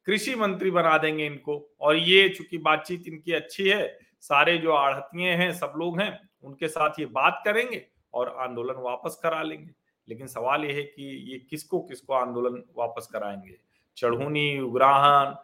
कृषि 0.07 0.35
मंत्री 0.35 0.71
बना 0.71 0.99
देंगे 0.99 1.27
इनको। 1.27 1.77
और 1.81 1.97
ये 1.97 2.29
चूँकि 2.29 2.59
बातचीत 2.59 3.09
इनकी 3.09 3.33
अच्छी 3.33 3.69
है, 3.69 3.99
सारे 4.21 4.59
जो 4.59 4.73
आढ़तिये 4.73 5.31
हैं, 5.31 5.53
सब 5.53 5.73
लोग 5.77 6.00
हैं, 6.00 6.29
उनके 6.43 6.69
साथ 6.69 7.00
ये 7.00 7.07
बात 7.07 7.43
करेंगे 7.45 7.87
और 8.15 8.37
आंदोलन 8.38 8.75
वापस 8.75 9.21
करा 9.23 9.43
लेंगे। 9.43 9.84
लेकिन 10.09 10.27
सवाल 10.27 10.65
यह 10.65 10.75
है 10.75 10.83
कि 10.83 11.05
ये 11.33 11.39
किसको 11.41 11.81
किसको 11.81 12.15
आंदोलन 12.15 12.63
वापस 12.79 13.09
कराएँगे? 13.13 13.57
चढ़ूनी, 13.97 14.59
उग्राहन, 14.61 15.35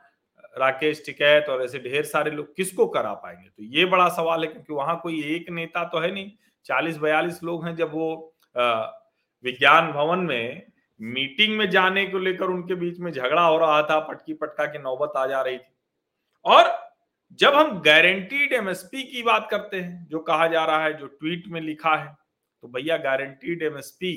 राकेश 0.58 1.02
टिकैत 1.06 1.48
और 1.48 1.62
ऐसे 1.62 1.78
ढेर 1.78 2.04
सारे 2.04 2.30
लोग 2.30 2.54
किसको 2.56 2.86
करा 2.88 3.12
पाएँगे? 3.14 3.48
तो 3.48 3.62
ये 3.64 3.84
बड़ा 3.84 4.08
सवाल 4.08 4.40
है 4.40 4.46
क्योंकि 4.46 4.72
वहाँ 4.72 4.98
कोई 5.02 5.22
एक 5.34 5.50
नेता 5.50 5.84
तो 5.84 5.98
है 5.98 6.12
नहीं। 6.12 6.30
चालीस 6.66 6.96
बयालीस 6.96 7.42
लोग 7.42 7.64
हैं 7.66 7.74
जब 7.76 7.92
वो 7.92 8.34
विज्ञान 9.44 9.92
भवन 9.92 10.18
में 10.18 10.66
मीटिंग 11.00 11.56
में 11.58 11.68
जाने 11.70 12.04
को 12.06 12.18
लेकर 12.18 12.46
उनके 12.46 12.74
बीच 12.74 12.98
में 12.98 13.10
झगड़ा 13.12 13.42
हो 13.42 13.58
रहा 13.58 13.82
था, 13.82 13.98
पटकी 14.00 14.34
पटका 14.34 14.64
की 14.66 14.78
नौबत 14.78 15.12
आ 15.16 15.26
जा 15.26 15.40
रही 15.42 15.58
थी। 15.58 15.74
और 16.44 16.68
जब 17.38 17.54
हम 17.54 17.80
गारंटीड 17.80 18.52
एमएसपी 18.52 19.02
की 19.02 19.22
बात 19.22 19.46
करते 19.50 19.80
हैं, 19.80 20.06
जो 20.06 20.18
कहा 20.18 20.46
जा 20.46 20.64
रहा 20.64 20.84
है, 20.84 20.92
जो 20.98 21.06
ट्वीट 21.06 21.48
में 21.48 21.60
लिखा 21.60 21.94
है 21.96 22.14
तो 22.62 22.68
भैया 22.68 22.96
गारंटीड 22.98 23.62
एमएसपी 23.62 24.12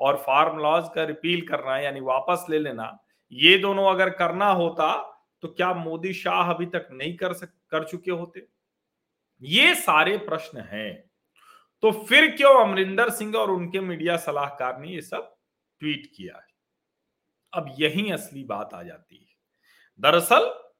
और 0.00 0.16
फार्म 0.16 0.58
लॉज 0.58 0.88
का 0.94 1.04
रिपील 1.04 1.48
करना, 1.48 1.78
यानी 1.78 2.00
वापस 2.00 2.46
ले 2.50 2.58
लेना, 2.58 2.98
ये 3.32 3.58
दोनों 3.58 3.90
अगर 3.90 4.10
करना 4.10 4.50
होता 4.50 5.06
तो 5.42 5.48
क्या 5.48 5.74
मोदी 5.74 6.12
शाह 6.12 6.50
अभी 6.54 6.66
तक 6.66 6.88
नहीं 6.90 7.16
कर 7.16 7.32
सक, 7.32 7.48
कर 7.70 7.84
चुके 7.84 8.10
होते? 8.10 8.46
ये 9.42 9.74
सारे 9.74 10.16
प्रश्न 10.16 10.58
हैं। 10.60 11.10
तो 11.82 11.92
फिर 11.92 12.36
क्यों 12.36 12.64
अमरिंदर 12.64 13.10
सिंह 13.10 13.36
और 13.36 13.50
उनके 13.50 13.80
मीडिया 13.80 14.16
सलाहकार 14.16 14.80
ने 14.80 14.88
ये 14.88 15.02
सब 15.02 15.36
ट्वीट 15.80 16.12
किया? 16.16 16.36
है 16.36 16.46
अब 17.52 17.74
यही 17.78 18.10
असली 18.10 18.44
बात 18.44 18.74
आ 18.74 18.82
जाती 18.82 19.16
है। 19.16 19.36
दरअसल, 20.00 20.70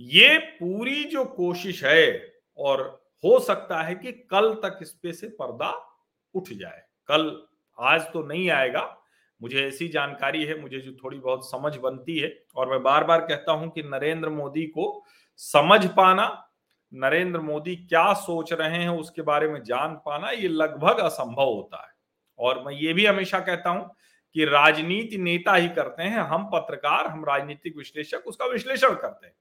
ये 0.00 0.38
पूरी 0.38 1.04
जो 1.04 1.24
कोशिश 1.24 1.84
है, 1.84 2.34
और 2.58 3.04
हो 3.24 3.40
सकता 3.40 3.82
है 3.82 3.94
कि 3.94 4.12
कल 4.12 4.54
तक 4.54 4.78
इस 4.82 4.92
पे 4.92 5.12
से 5.12 5.28
पर्दा 5.28 5.96
उठ 6.34 6.48
जाए, 6.48 6.82
कल 7.06 7.46
आज 7.78 8.02
तो 8.02 8.22
नहीं 8.22 8.50
आएगा। 8.50 8.98
मुझे 9.40 9.66
ऐसी 9.66 9.88
जानकारी 9.88 10.44
है, 10.44 10.60
मुझे 10.60 10.78
जो 10.78 10.92
थोड़ी 10.92 11.18
बहुत 11.18 11.50
समझ 11.50 11.76
बनती 11.76 12.18
है 12.18 12.32
और 12.56 12.70
मैं 12.70 12.82
बार 12.82 13.04
बार 13.04 13.20
कहता 13.20 13.52
हूँ 13.52 13.70
कि 13.70 13.82
नरेंद्र 13.82 14.28
मोदी 14.28 14.66
को 14.66 15.04
समझ 15.36 15.86
पाना, 15.86 16.48
नरेंद्र 16.92 17.40
मोदी 17.40 17.76
क्या 17.76 18.12
सोच 18.14 18.52
रहे 18.52 18.78
हैं 18.78 18.88
उसके 18.88 19.22
बारे 19.22 19.48
में 19.48 19.62
जान 19.62 19.94
पाना, 20.06 20.30
ये 20.30 20.48
लगभग 20.48 20.98
असंभव 20.98 21.44
होता 21.44 21.82
है। 21.86 21.92
और 22.38 22.62
मैं 22.66 22.72
ये 22.74 22.92
भी 22.92 23.06
हमेशा 23.06 23.40
कहता 23.40 23.70
हूँ 23.70 23.90
कि 24.36 24.44
राजनीति 24.44 25.18
नेता 25.18 25.54
ही 25.54 25.68
करते 25.68 26.02
हैं, 26.02 26.18
हम 26.18 26.44
पत्रकार, 26.44 27.06
हम 27.06 27.24
राजनीतिक 27.24 27.76
विश्लेषक, 27.76 28.22
उसका 28.26 28.46
विश्लेषण 28.46 28.94
करते 28.94 29.26
हैं। 29.26 29.34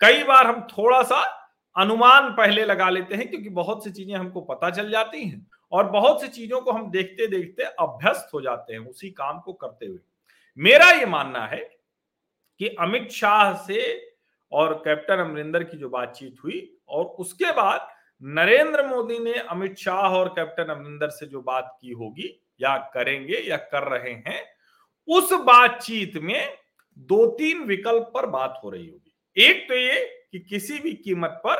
कई 0.00 0.22
बार 0.22 0.46
हम 0.46 0.60
थोड़ा 0.60 1.02
सा 1.02 1.20
अनुमान 1.76 2.30
पहले 2.30 2.64
लगा 2.64 2.88
लेते 2.90 3.14
हैं 3.14 3.28
क्योंकि 3.30 3.48
बहुत 3.48 3.84
सी 3.84 3.90
चीज़ें 3.90 4.14
हमको 4.14 4.40
पता 4.40 4.70
चल 4.70 4.90
जाती 4.90 5.24
हैं। 5.24 5.46
और 5.72 5.90
बहुत 5.90 6.20
सी 6.22 6.28
चीज़ों 6.28 6.60
को 6.60 6.72
हम 6.72 6.90
देखते 6.90 7.26
देखते 7.26 7.62
अभ्यस्त 7.62 8.30
हो 8.34 8.40
जाते 8.40 8.72
हैं 8.72 8.80
उसी 8.80 9.10
काम 9.10 9.40
को 9.40 9.52
करते 9.52 9.86
हुए। 9.86 9.98
मेरा 10.58 10.90
ये 10.90 11.06
मानना 11.06 11.46
है 11.46 11.76
कि 12.60 12.68
अमित 12.68 13.10
शाह 13.10 13.52
से 13.54 14.10
और 14.52 14.74
कैप्टन 14.74 15.16
अमरिंदर 15.16 15.64
की 15.64 15.76
जो 15.76 15.88
बातचीत 15.88 16.36
हुई 16.44 16.76
और 16.88 17.04
उसके 17.04 17.52
बाद 17.52 17.88
नरेंद्र 18.22 18.86
मोदी 18.86 19.18
ने 19.18 19.34
अमित 19.34 19.76
शाह 19.76 20.14
और 20.14 20.28
कैप्टन 20.28 20.64
अमरिंदर 20.64 21.08
से 21.08 21.26
जो 21.26 21.40
बात 21.40 21.78
की 21.80 21.90
होगी, 21.90 22.48
या 22.60 22.76
करेंगे, 22.76 23.38
या 23.38 23.56
कर 23.56 23.82
रहे 23.82 24.12
हैं, 24.12 24.44
उस 25.08 25.32
बातचीत 25.32 26.12
में 26.16 26.56
दो 26.98 27.26
तीन 27.26 27.62
विकल्प 27.62 28.10
पर 28.14 28.26
बात 28.26 28.60
हो 28.64 28.70
रही 28.70 28.86
होगी। 28.88 29.42
एक 29.42 29.68
तो 29.68 29.74
ये 29.74 30.26
कि 30.32 30.38
किसी 30.38 30.78
भी 30.78 30.92
कीमत 30.92 31.30
पर 31.30 31.56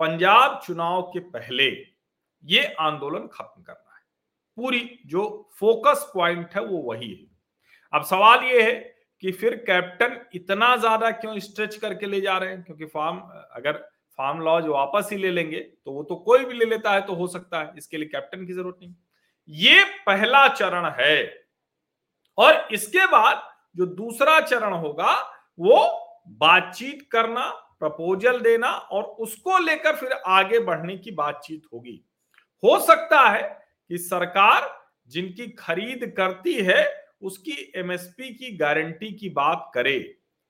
पंजाब 0.00 0.60
चुनाव 0.66 1.02
के 1.02 1.18
पहले 1.18 1.70
ये 2.44 2.64
आंदोलन 2.80 3.26
खत्म 3.28 3.62
करना 3.62 3.94
है। 3.94 4.02
पूरी 4.56 4.98
जो 5.06 5.24
फोकस 5.60 6.10
पॉइंट 6.14 6.54
है 6.54 6.64
वो 6.64 6.78
वही 6.82 7.08
है। 7.10 7.26
अब 7.92 8.04
सवाल 8.04 8.44
ये 8.44 8.62
है 8.62 8.72
कि 9.22 9.32
फिर 9.32 9.54
कैप्टन 9.66 10.20
इतना 10.34 10.74
ज़्यादा 10.76 11.10
क्यों 11.12 11.38
स्ट्रेच 11.40 11.76
करके 11.76 12.06
ले 12.06 12.20
जा 12.20 12.36
रहे 12.38 12.50
हैं? 12.50 12.62
क्योंकि 12.64 12.84
फार्म 12.86 13.18
अगर 13.52 13.72
फार्म 14.18 14.40
लॉज 14.42 14.66
वापस 14.66 15.08
ही 15.12 15.16
ले 15.18 15.30
लेंगे 15.30 15.58
तो 15.58 15.92
वो 15.92 16.02
तो 16.02 16.16
कोई 16.18 16.44
भी 16.44 16.54
ले 16.54 16.64
लेता 16.64 16.92
है 16.92 17.00
तो 17.00 17.14
हो 17.14 17.26
सकता 17.28 17.60
है। 17.60 17.72
इसके 17.76 17.96
लिए 17.96 18.08
कैप्टन 18.08 18.46
की 18.46 18.52
ज़रूरत 18.52 18.78
नहीं। 18.82 18.94
ये 19.48 19.84
पहला 20.06 20.46
चरण 20.48 20.90
है। 20.98 21.46
और 22.38 22.68
इसके 22.72 23.06
बाद 23.06 23.42
जो 23.76 23.86
दूसरा 23.86 24.38
चरण 24.40 24.72
होगा, 24.74 25.12
वो 25.58 25.78
बातचीत 26.38 27.08
करना 27.12 27.48
प्रपोजल 27.80 28.40
देना 28.40 28.70
और 28.70 29.02
उसको 29.02 29.58
लेकर 29.58 29.96
फिर 29.96 30.12
आगे 30.12 30.58
बढ़ने 30.60 30.96
की 30.98 31.10
बातचीत 31.12 31.62
होगी। 31.72 32.02
हो 32.64 32.78
सकता 32.86 33.28
है 33.28 33.66
कि 33.88 33.98
सरकार 33.98 34.80
जिनकी 35.08 35.46
खरीद 35.46 36.14
करती 36.16 36.54
है, 36.54 37.04
उसकी 37.22 37.72
एमएसपी 37.76 38.34
की 38.34 38.56
गारंटी 38.56 39.12
की 39.12 39.28
बात 39.28 39.70
करे, 39.74 39.98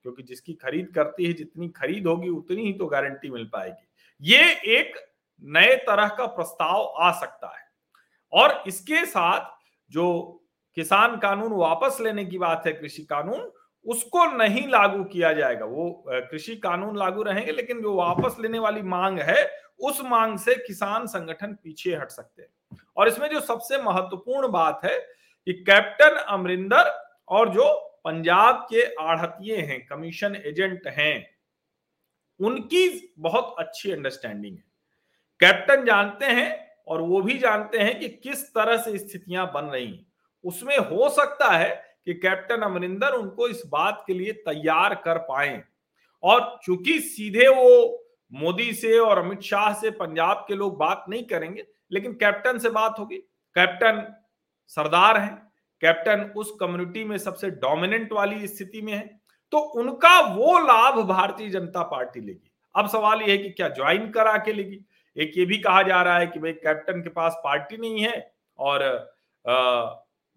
क्योंकि 0.01 0.23
जिसकी 0.23 0.53
खरीद 0.53 0.91
करती 0.95 1.25
है, 1.25 1.33
जितनी 1.33 1.69
खरीद 1.69 2.07
होगी, 2.07 2.29
उतनी 2.29 2.61
ही 2.63 2.73
तो 2.73 2.85
गारंटी 2.85 3.29
मिल 3.29 3.49
पाएगी। 3.53 3.87
ये 4.21 4.53
एक 4.77 5.13
नए 5.43 5.75
तरह 5.75 6.07
का 6.07 6.25
प्रस्ताव 6.25 6.93
आ 6.97 7.11
सकता 7.19 7.57
है। 7.57 7.65
और 8.33 8.63
इसके 8.67 9.05
साथ 9.05 9.51
जो 9.91 10.37
किसान 10.75 11.17
कानून 11.17 11.51
वापस 11.53 11.97
लेने 12.01 12.25
की 12.25 12.37
बात 12.37 12.63
है, 12.67 12.73
कृषि 12.73 13.03
कानून 13.03 13.51
उसको 13.85 14.25
नहीं 14.25 14.67
लागू 14.67 15.03
किया 15.03 15.33
जाएगा। 15.33 15.65
वो 15.65 16.03
कृषि 16.07 16.55
कानून 16.55 16.97
लागू 16.97 17.23
रहेंगे, 17.23 17.51
लेकिन 17.51 17.81
जो 17.81 17.95
वापस 17.95 18.35
लेने 18.39 18.59
वाली 18.59 18.81
मांग 18.81 19.19
है, 19.19 19.49
उस 19.79 20.01
मांग 20.05 20.37
से 20.37 20.55
किसान 20.55 21.07
संगठन 21.07 21.53
पीछे 21.53 21.95
हट 21.95 22.09
सकते 22.09 22.41
हैं। 22.41 22.77
और 22.97 23.07
इसमें 23.07 23.29
जो 23.29 23.39
सबसे 23.39 23.81
महत्वपूर्ण 23.81 24.47
बात 24.47 24.81
है 24.85 24.97
कि 25.47 25.53
कैप्टन 25.53 26.15
अमरिंदर 26.15 26.91
और 27.27 27.49
जो 27.49 27.69
पंजाब 28.05 28.67
के 28.73 28.83
आढ़तिये 29.01 29.57
हैं, 29.57 29.85
कमीशन 29.87 30.35
एजेंट 30.35 30.87
हैं, 30.87 31.29
उनकी 32.39 33.13
बहुत 33.19 33.55
अच्छी 33.59 33.91
अंडरस्टैंडिंग 33.91 34.57
है। 34.57 34.63
कैप्टन 35.39 35.85
जानते 35.85 36.25
हैं 36.25 36.71
और 36.87 37.01
वो 37.01 37.21
भी 37.21 37.37
जानते 37.37 37.79
हैं 37.79 37.99
कि 37.99 38.09
किस 38.09 38.45
तरह 38.49 38.77
से 38.77 38.97
स्थितियाँ 38.97 39.51
बन 39.53 39.65
रही 39.65 39.87
हैं। 39.87 40.05
उसमें 40.43 40.77
हो 40.77 41.09
सकता 41.09 41.49
है 41.49 41.90
कि 42.07 42.13
कैप्टन 42.15 42.61
अमरिंदर 42.61 43.13
उनको 43.13 43.47
इस 43.47 43.61
बात 43.67 44.03
के 44.07 44.13
लिए 44.13 44.31
तैयार 44.41 44.95
कर 44.95 45.17
पाए। 45.19 45.61
और 46.23 46.59
चूँकि 46.63 46.99
सीधे 46.99 47.47
वो 47.49 47.97
मोदी 48.31 48.71
से 48.73 48.97
और 48.99 49.19
अमित 49.19 49.41
शाह 49.41 49.73
से 49.73 49.91
पंजाब 49.91 50.45
के 50.47 50.55
लोग 50.55 50.77
बात 50.77 51.05
नहीं 51.09 51.23
करेंगे, 51.23 51.65
लेकिन 51.91 52.13
कैप्टन 52.13 52.57
से 52.57 52.69
बात 52.69 52.99
होगी। 52.99 53.17
कैप्टन 53.55 54.03
सरदार 54.71 55.17
हैं, 55.17 55.35
कैप्टन 55.81 56.21
उस 56.37 56.55
कम्युनिटी 56.59 57.03
में 57.03 57.17
सबसे 57.17 57.49
डोमिनेंट 57.51 58.13
वाली 58.13 58.47
स्थिति 58.47 58.81
में 58.81 58.93
है 58.93 59.19
तो 59.53 59.57
उनका 59.57 60.19
वो 60.27 60.57
लाभ 60.59 60.99
भारतीय 61.07 61.49
जनता 61.49 61.81
पार्टी 61.83 62.19
लेगी। 62.19 62.51
अब 62.75 62.87
सवाल 62.89 63.21
यह 63.21 63.29
है 63.29 63.37
कि 63.37 63.49
क्या 63.49 63.67
ज्वाइन 63.69 64.09
करा 64.11 64.37
के 64.37 64.53
लेगी? 64.53 64.79
एक 65.17 65.31
ये 65.37 65.45
भी 65.45 65.57
कहा 65.57 65.81
जा 65.83 66.01
रहा 66.01 66.17
है 66.17 66.27
कि 66.27 66.39
भाई 66.39 66.51
कैप्टन 66.53 67.01
के 67.01 67.09
पास 67.09 67.35
पार्टी 67.43 67.77
नहीं 67.77 68.01
है 68.01 68.31
और 68.59 68.83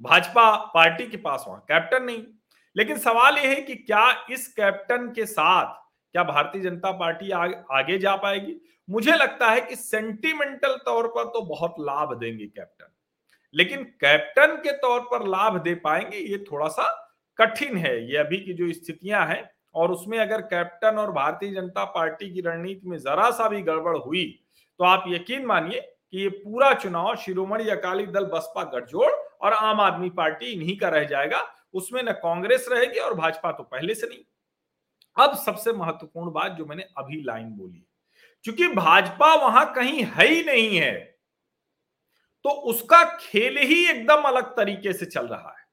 भाजपा 0.03 0.55
पार्टी 0.75 1.07
के 1.07 1.17
पास 1.17 1.45
वहाँ 1.49 1.65
कैप्टन 1.69 2.05
नहीं। 2.05 2.23
लेकिन 2.77 2.99
सवाल 2.99 3.37
यह 3.39 3.49
है 3.49 3.61
कि 3.63 3.75
क्या 3.75 4.27
इस 4.31 4.47
कैप्टन 4.49 5.13
के 5.13 5.27
साथ 5.27 5.83
क्या 6.15 6.23
भारतीय 6.23 6.63
जनता 6.63 6.91
पार्टी 6.93 7.31
आग, 7.31 7.65
आगे 7.71 7.99
जा 7.99 8.15
पाएगी? 8.17 8.57
मुझे 8.89 9.13
लगता 9.13 9.51
है 9.51 9.61
कि 9.61 9.77
सेंटिमेंटल 9.77 10.77
तौर 10.77 11.07
पर 11.07 11.25
तो 11.25 11.41
बहुत 11.43 11.75
लाभ 11.81 12.15
देंगे 12.19 12.47
कैप्टन। 12.47 12.93
लेकिन 13.55 13.83
कैप्टन 14.01 14.57
के 14.57 14.73
तौर 14.73 15.01
पर 15.01 15.27
लाभ 15.29 15.63
दे 15.63 15.75
पाएँगे 15.75 16.19
ये 16.19 16.45
थोड़ा 16.53 16.69
सा 16.69 16.89
कठिन 17.39 17.77
है। 17.77 18.11
ये 18.11 18.17
अभी 18.17 18.37
की 18.37 18.55
जो 18.55 18.73
स्थितियाँ 18.73 19.27
हैं 19.27 19.51
और 19.75 19.91
उसमें 19.91 20.19
अगर 20.19 20.41
कैप्टन 20.43 20.99
और 20.99 21.13
भारतीय 21.13 21.53
जनता 21.55 21.85
पार्टी 21.85 22.31
की 22.35 22.41
रणनीति 22.41 22.89
में 22.89 22.99
जरा 22.99 23.31
सा 23.31 23.49
भी 23.49 23.63
गड़बड़ 23.63 23.97
हुई 23.97 24.25
तो 24.81 24.85
आप 24.85 25.05
यकीन 25.09 25.47
मानिए 25.47 25.81
कि 26.15 26.21
ये 26.21 26.29
पूरा 26.29 26.73
चुनाव 26.75 27.15
शिरोमणि 27.17 27.69
अकाली 27.71 28.05
दल 28.07 28.25
बसपा 28.25 28.63
गठजोड़ 28.65 29.11
और 29.41 29.53
आम 29.53 29.81
आदमी 29.81 30.11
पार्टी 30.11 30.47
इन्हीं 30.47 30.77
का 30.79 30.89
रह 30.89 31.05
जाएगा। 31.05 31.41
उसमें 31.75 32.03
न 32.03 32.13
कांग्रेस 32.15 32.67
रहेगी 32.71 32.99
और 32.99 33.15
भाजपा 33.15 33.51
तो 33.53 33.63
पहले 33.63 33.95
से 33.95 34.07
नहीं। 34.07 34.23
अब 35.17 35.35
सबसे 35.37 35.73
महत्वपूर्ण 35.73 36.31
बात 36.33 36.53
जो 36.53 36.67
मैंने 36.67 36.83
अभी 36.99 37.23
लाइन 37.23 37.49
बोली 37.49 37.85
क्योंकि 38.45 38.69
भाजपा 38.69 39.35
वहाँ 39.37 39.73
कहीं 39.75 40.05
है 40.07 40.27
ही 40.27 40.43
नहीं 40.43 40.77
है 40.77 40.93
तो 42.45 42.51
उसका 42.71 43.03
खेल 43.21 43.59
ही 43.59 43.85
एकदम 43.91 44.23
अलग 44.23 44.57
तरीके 44.57 44.93
से 44.93 45.07
चल 45.07 45.27
रहा 45.27 45.55
है। 45.59 45.65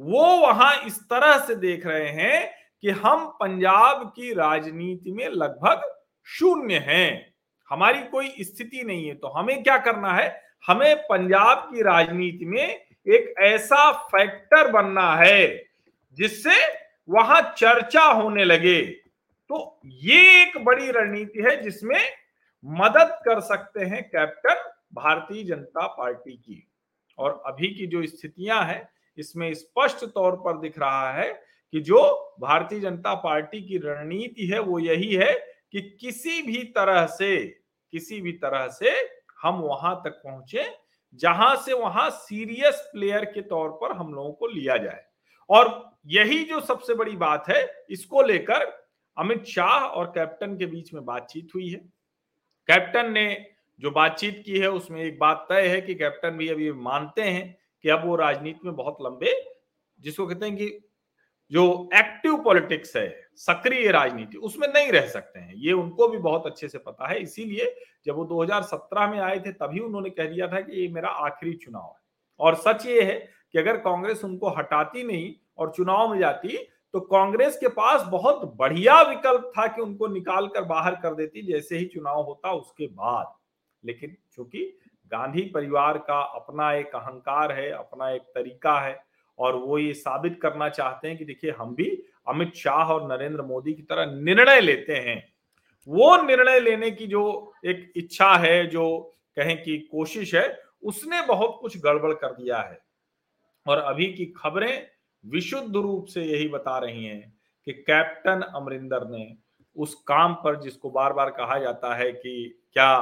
वो 0.00 0.36
वहाँ 0.38 0.74
इस 0.86 0.98
तरह 1.10 1.38
से 1.38 1.54
देख 1.56 1.86
रहे 1.86 2.08
हैं 2.12 2.54
कि 2.82 2.90
हम 2.90 3.26
पंजाब 3.40 4.06
की 4.16 4.32
राजनीति 4.34 5.12
में 5.12 5.28
लगभग 5.28 5.82
शून्य 6.26 6.78
हैं। 6.78 7.31
हमारी 7.72 8.02
कोई 8.02 8.34
स्थिति 8.40 8.82
नहीं 8.84 9.06
है 9.08 9.14
तो 9.14 9.28
हमें 9.28 9.62
क्या 9.62 9.78
करना 9.78 10.12
है? 10.12 10.42
हमें 10.66 10.96
पंजाब 10.96 11.58
की 11.58 11.82
राजनीति 11.82 12.44
में 12.44 12.86
एक 13.08 13.34
ऐसा 13.38 13.92
फैक्टर 13.92 14.70
बनना 14.70 15.14
है, 15.16 15.64
जिससे 16.12 16.56
वहाँ 17.08 17.54
चर्चा 17.58 18.02
होने 18.02 18.44
लगे। 18.44 18.82
तो 19.50 19.80
ये 19.84 20.42
एक 20.42 20.64
बड़ी 20.64 20.90
रणनीति 20.90 21.42
है, 21.42 21.62
जिसमें 21.62 22.00
मदद 22.64 23.18
कर 23.24 23.40
सकते 23.40 23.84
हैं 23.84 24.02
कैप्टन 24.08 24.70
भारतीय 24.94 25.44
जनता 25.44 25.86
पार्टी 25.86 26.32
की। 26.32 26.68
और 27.18 27.42
अभी 27.46 27.66
की 27.66 27.86
जो 27.86 28.06
स्थितियाँ 28.06 28.64
हैं, 28.64 28.88
इसमें 29.18 29.54
स्पष्ट 29.54 30.04
तौर 30.04 30.36
पर 30.36 30.58
दिख 30.58 30.78
रहा 30.78 31.12
है 31.12 31.32
कि 31.72 31.80
जो 31.80 32.34
भारतीय 32.40 32.80
जनता 32.80 33.14
पार्टी 33.14 33.62
की 33.62 33.78
रणनीति 33.78 34.46
है, 34.46 34.58
वो 34.58 34.78
यही 34.78 35.14
है 35.14 35.32
कि 35.72 35.80
किसी 36.00 36.42
भी 36.42 36.62
तरह 36.62 37.06
से 37.06 37.61
किसी 37.92 38.20
भी 38.20 38.32
तरह 38.32 38.68
से 38.68 38.90
हम 39.42 39.54
वहाँ 39.54 40.02
तक 40.04 40.10
पहुँचे, 40.10 40.66
जहाँ 41.14 41.56
से 41.56 41.72
वहाँ 41.72 42.10
सीरियस 42.10 42.90
प्लेयर 42.92 43.24
के 43.24 43.42
तौर 43.42 43.70
पर 43.70 43.92
हम 43.92 44.14
लोगों 44.14 44.32
को 44.32 44.46
लिया 44.46 44.76
जाए। 44.76 45.04
और 45.50 45.92
यही 46.06 46.44
जो 46.44 46.60
सबसे 46.60 46.94
बड़ी 46.94 47.16
बात 47.16 47.48
है, 47.48 47.84
इसको 47.90 48.22
लेकर 48.22 48.88
अमित 49.18 49.44
शाह 49.44 49.80
और 49.80 50.06
कैप्टन 50.06 50.56
के 50.56 50.66
बीच 50.66 50.94
में 50.94 51.04
बातचीत 51.04 51.48
हुई 51.54 51.68
है। 51.68 51.78
कैप्टन 52.68 53.12
ने 53.12 53.46
जो 53.80 53.90
बातचीत 53.90 54.42
की 54.46 54.58
है, 54.58 54.70
उसमें 54.70 55.00
एक 55.00 55.18
बात 55.18 55.46
तय 55.48 55.68
है 55.68 55.80
कि 55.80 55.94
कैप्टन 55.94 56.30
भी 56.30 56.48
अभी 56.48 56.72
मानते 56.72 57.22
हैं 57.22 57.58
कि 57.82 57.88
अब 57.88 58.06
वो 58.06 58.16
राजनीति 58.16 58.60
में 58.64 58.76
बहुत 58.76 58.96
लंबे, 59.02 59.54
जिसको 60.00 60.26
कहते 60.26 60.46
हैं 60.46 60.56
कि 60.56 60.78
जो 61.50 61.88
एक्टिव 61.94 62.36
पॉलिटिक्स 62.36 62.96
है 62.96 63.21
सक्रिय 63.38 63.90
राजनीति, 63.90 64.36
उसमें 64.36 64.66
नहीं 64.68 64.90
रह 64.92 65.06
सकते 65.08 65.40
हैं। 65.40 65.54
ये 65.54 65.72
उनको 65.72 66.08
भी 66.08 66.18
बहुत 66.18 66.46
अच्छे 66.46 66.68
से 66.68 66.78
पता 66.78 67.08
है। 67.08 67.20
इसीलिए 67.20 67.74
जब 68.06 68.14
वो 68.14 68.24
2017 68.24 69.06
में 69.06 69.18
आए 69.18 69.38
थे, 69.38 69.52
तभी 69.52 69.80
उन्होंने 69.80 70.10
कह 70.10 70.26
दिया 70.26 70.48
था 70.48 70.60
कि 70.60 70.80
ये 70.80 70.88
मेरा 70.88 71.08
आखिरी 71.08 71.52
चुनाव 71.54 71.82
है। 71.82 72.00
और 72.40 72.54
सच 72.54 72.86
ये 72.86 73.02
है 73.02 73.18
कि 73.52 73.58
अगर 73.58 73.76
कांग्रेस 73.76 74.24
उनको 74.24 74.48
हटाती 74.48 75.02
नहीं 75.02 75.34
और 75.58 75.72
चुनाव 75.76 76.10
में 76.10 76.18
जाती 76.18 76.58
तो 76.94 77.00
कांग्रेस 77.00 77.56
के 77.56 77.68
पास 77.68 78.02
बहुत 78.02 78.42
बढ़िया 78.56 79.00
विकल्प 79.02 79.52
था 79.58 79.66
कि 79.66 79.82
उनको 79.82 80.06
निकाल 80.06 80.46
कर 80.46 80.64
बाहर 80.64 80.94
कर 80.94 81.14
देती, 81.14 81.42
जैसे 81.42 81.78
ही 81.78 81.84
चुनाव 81.84 82.22
होता 82.22 82.52
उसके 82.52 82.86
बाद। 82.86 83.32
लेकिन 83.84 84.16
चूँकि 84.32 84.64
गांधी 85.12 85.42
परिवार 85.54 85.98
का 85.98 86.20
अपना 86.20 86.72
एक 86.72 86.94
अहंकार 86.94 87.52
है, 87.52 87.70
अपना 87.70 88.10
एक 88.10 88.22
तरीका 88.34 88.78
है 88.80 88.92
और 89.38 89.56
वो 89.56 89.78
ये 89.78 89.94
साबित 89.94 90.38
करना 90.42 90.68
चाहते 90.68 91.08
हैं 91.08 91.16
कि 91.18 91.24
देखिए, 91.24 91.50
हम 91.50 91.74
भी 91.74 91.88
अमित 92.28 92.54
शाह 92.54 92.92
और 92.92 93.08
नरेंद्र 93.12 93.42
मोदी 93.42 93.74
की 93.74 93.82
तरह 93.82 94.12
निर्णय 94.14 94.60
लेते 94.60 94.94
हैं। 94.94 95.22
वो 95.88 96.16
निर्णय 96.22 96.60
लेने 96.60 96.90
की 96.90 97.06
जो 97.06 97.52
एक 97.64 97.92
इच्छा 97.96 98.34
है, 98.36 98.66
जो 98.66 99.12
कहें 99.36 99.62
कि 99.62 99.78
कोशिश 99.92 100.34
है, 100.34 100.62
उसने 100.82 101.22
बहुत 101.26 101.58
कुछ 101.60 101.78
गड़बड़ 101.78 102.12
कर 102.12 102.32
दिया 102.32 102.58
है। 102.58 102.78
और 103.66 103.78
अभी 103.78 104.06
की 104.06 104.26
खबरें 104.36 104.86
विशुद्ध 105.24 105.76
रूप 105.76 106.06
से 106.06 106.24
यही 106.24 106.48
बता 106.48 106.78
रही 106.78 107.04
हैं 107.04 107.32
कि 107.66 107.72
कैप्टन 107.72 108.40
अमरिंदर 108.54 109.08
ने 109.08 109.36
उस 109.76 109.94
काम 110.06 110.34
पर 110.34 110.60
जिसको 110.60 110.90
बार 110.90 111.12
बार 111.12 111.30
कहा 111.30 111.58
जाता 111.58 111.94
है 111.94 112.10
कि 112.12 112.64
क्या 112.72 112.94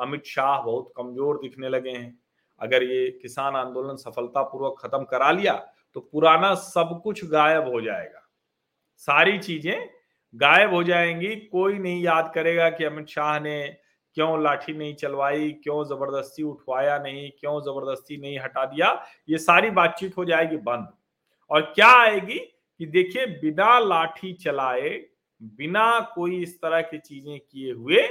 अमित 0.00 0.24
शाह 0.24 0.60
बहुत 0.60 0.92
कमज़ोर 0.96 1.38
दिखने 1.42 1.68
लगे 1.68 1.90
हैं। 1.90 2.18
अगर 2.60 2.82
ये 2.82 3.10
किसान 3.22 3.56
आंदोलन 3.56 3.96
सफलतापूर्वक 3.96 4.76
खत्म 4.80 5.04
करा 5.04 5.30
लिया 5.30 5.54
तो 5.96 6.00
पुराना 6.02 6.54
सब 6.54 7.00
कुछ 7.04 7.24
गायब 7.24 7.68
हो 7.68 7.80
जाएगा। 7.80 8.22
सारी 9.02 9.38
चीज़ें 9.38 9.88
गायब 10.34 10.74
हो 10.74 10.82
जाएँगी। 10.84 11.34
कोई 11.36 11.78
नहीं 11.78 12.02
याद 12.02 12.30
करेगा 12.34 12.68
कि 12.70 12.84
अमित 12.84 13.08
शाह 13.08 13.38
ने 13.40 13.66
क्यों 14.16 14.42
लाठी 14.42 14.72
नहीं 14.72 14.94
चलवाई, 14.94 15.50
क्यों 15.54 15.84
ज़बरदस्ती 15.84 16.42
उठवाया 16.42 16.98
नहीं, 16.98 17.30
क्यों 17.30 17.60
ज़बरदस्ती 17.62 18.16
नहीं 18.16 18.38
हटा 18.38 18.64
दिया। 18.64 18.90
ये 19.28 19.38
सारी 19.38 19.70
बातचीत 19.70 20.16
हो 20.16 20.24
जाएगी 20.24 20.56
बंद। 20.58 20.88
और 21.50 21.60
क्या 21.74 21.88
आएगी 21.92 22.38
कि 22.38 22.86
देखिए, 22.86 23.26
बिना 23.26 23.78
लाठी 23.78 24.32
चलाए, 24.34 24.90
बिना 25.40 26.00
कोई 26.14 26.42
इस 26.42 26.60
तरह 26.60 26.80
की 26.82 26.98
चीज़ें 26.98 27.38
किए 27.40 27.72
हुए, 27.72 28.08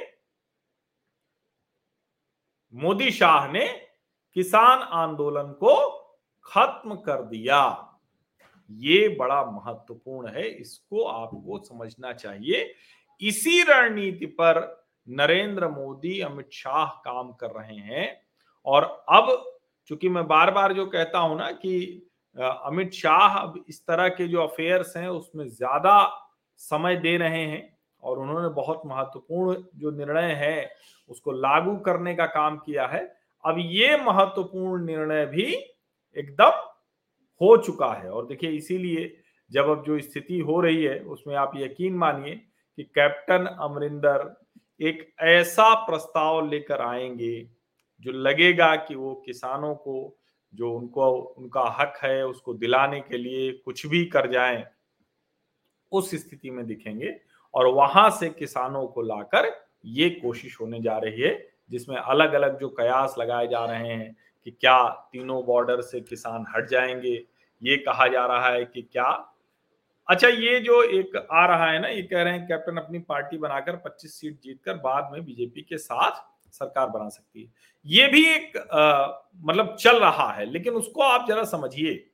मोदी 2.73 3.11
शाह 3.11 3.51
ने 3.51 3.65
किसान 4.35 4.81
आंदोलन 4.93 5.51
को 5.59 5.75
खत्म 6.45 6.95
कर 6.97 7.21
दिया। 7.25 7.61
ये 8.69 9.07
बड़ा 9.09 9.43
महत्वपूर्ण 9.45 10.29
है, 10.29 10.47
इसको 10.49 11.03
आपको 11.03 11.57
समझना 11.59 12.13
चाहिए। 12.13 12.73
इसी 13.21 13.61
रणनीति 13.63 14.25
पर 14.25 14.59
नरेंद्र 15.07 15.67
मोदी, 15.69 16.19
अमित 16.21 16.49
शाह 16.53 16.85
काम 17.01 17.31
कर 17.33 17.51
रहे 17.51 17.75
हैं 17.75 18.21
और 18.65 18.83
अब 19.09 19.27
चूँकि 19.89 20.09
मैं 20.09 20.25
बार 20.27 20.51
बार 20.51 20.73
जो 20.73 20.85
कहता 20.87 21.19
हूँ 21.19 21.37
ना 21.37 21.51
कि 21.53 22.11
अमित 22.35 22.93
शाह 22.93 23.37
अब 23.37 23.63
इस 23.69 23.85
तरह 23.87 24.07
के 24.09 24.27
जो 24.27 24.41
अफेयर्स 24.41 24.95
हैं, 24.97 25.07
उसमें 25.09 25.47
ज़्यादा 25.47 26.21
समय 26.61 26.95
दे 26.97 27.15
रहे 27.17 27.43
हैं 27.43 27.77
और 28.03 28.19
उन्होंने 28.19 28.49
बहुत 28.55 28.81
महत्वपूर्ण 28.85 29.55
जो 29.75 29.91
निर्णय 29.91 30.31
है, 30.33 30.71
उसको 31.09 31.31
लागू 31.31 31.75
करने 31.77 32.13
का 32.15 32.25
काम 32.27 32.57
किया 32.57 32.87
है। 32.87 33.03
अब 33.45 33.55
ये 33.59 33.97
महत्वपूर्ण 33.97 34.85
निर्णय 34.85 35.25
भी 35.25 35.55
एकदम 36.17 36.51
हो 37.41 37.57
चुका 37.57 37.93
है। 37.93 38.09
और 38.11 38.25
देखिए, 38.25 38.49
इसीलिए 38.49 39.17
जब 39.51 39.69
अब 39.69 39.83
जो 39.83 39.99
स्थिति 39.99 40.39
हो 40.39 40.59
रही 40.61 40.83
है, 40.83 40.99
उसमें 40.99 41.35
आप 41.35 41.51
यकीन 41.55 41.93
मानिए 41.93 42.35
कि 42.75 42.83
कैप्टन 42.83 43.45
अमरिंदर 43.45 44.45
एक 44.81 45.15
ऐसा 45.19 45.73
प्रस्ताव 45.73 46.49
लेकर 46.49 46.81
आएँगे 46.81 47.49
जो 48.01 48.11
लगेगा 48.11 48.75
कि 48.75 48.95
वो 48.95 49.23
किसानों 49.25 49.75
को, 49.75 50.17
जो 50.55 50.73
उनको, 50.73 51.11
उनका 51.11 51.75
हक 51.79 51.99
है, 52.03 52.25
उसको 52.27 52.53
दिलाने 52.53 53.01
के 53.01 53.17
लिए 53.17 53.51
कुछ 53.51 53.85
भी 53.85 54.05
कर 54.05 54.31
जाएँ, 54.31 54.65
उस 55.91 56.15
स्थिति 56.15 56.49
में 56.49 56.65
दिखेंगे। 56.65 57.19
और 57.53 57.67
वहाँ 57.67 58.09
से 58.09 58.29
किसानों 58.29 58.87
को 58.87 59.01
लाकर 59.01 59.69
ये 59.85 60.09
कोशिश 60.09 60.61
होने 60.61 60.81
जा 60.81 60.97
रही 60.97 61.21
है 61.21 61.54
जिसमें 61.69 61.97
अलग 61.97 62.33
अलग 62.33 62.59
जो 62.59 62.69
कयास 62.69 63.15
लगाए 63.19 63.47
जा 63.47 63.65
रहे 63.65 63.87
हैं 63.87 64.15
कि 64.45 64.51
क्या 64.51 64.87
तीनों 65.11 65.45
बॉर्डर 65.45 65.81
से 65.81 66.01
किसान 66.01 66.45
हट 66.55 66.67
जाएँगे 66.69 67.25
ये 67.63 67.77
कहा 67.77 68.07
जा 68.07 68.25
रहा 68.25 68.49
है 68.49 68.65
कि 68.65 68.81
क्या? 68.81 69.31
अच्छा 70.09 70.27
ये 70.27 70.59
जो 70.59 70.83
एक 70.83 71.27
आ 71.31 71.45
रहा 71.45 71.65
है 71.65 71.79
ना 71.81 71.87
ये 71.87 72.01
कह 72.01 72.23
रहे 72.23 72.33
हैं 72.33 72.47
कैप्टन 72.47 72.77
अपनी 72.77 72.99
पार्टी 72.99 73.37
बनाकर 73.37 73.75
25 73.75 74.07
सीट 74.07 74.39
जीतकर 74.43 74.73
बाद 74.73 75.09
में 75.13 75.25
बीजेपी 75.25 75.61
के 75.61 75.77
साथ 75.77 76.11
सरकार 76.53 76.89
बना 76.89 77.09
सकती 77.09 77.43
है। 77.43 77.51
ये 77.85 78.07
भी 78.07 78.25
एक 78.25 78.57
आ, 78.57 79.07
मतलब 79.37 79.75
चल 79.75 79.99
रहा 79.99 80.31
है 80.31 80.45
लेकिन 80.45 80.73
उसको 80.73 81.01
आप 81.01 81.27
जरा 81.29 81.43
समझिए। 81.43 82.07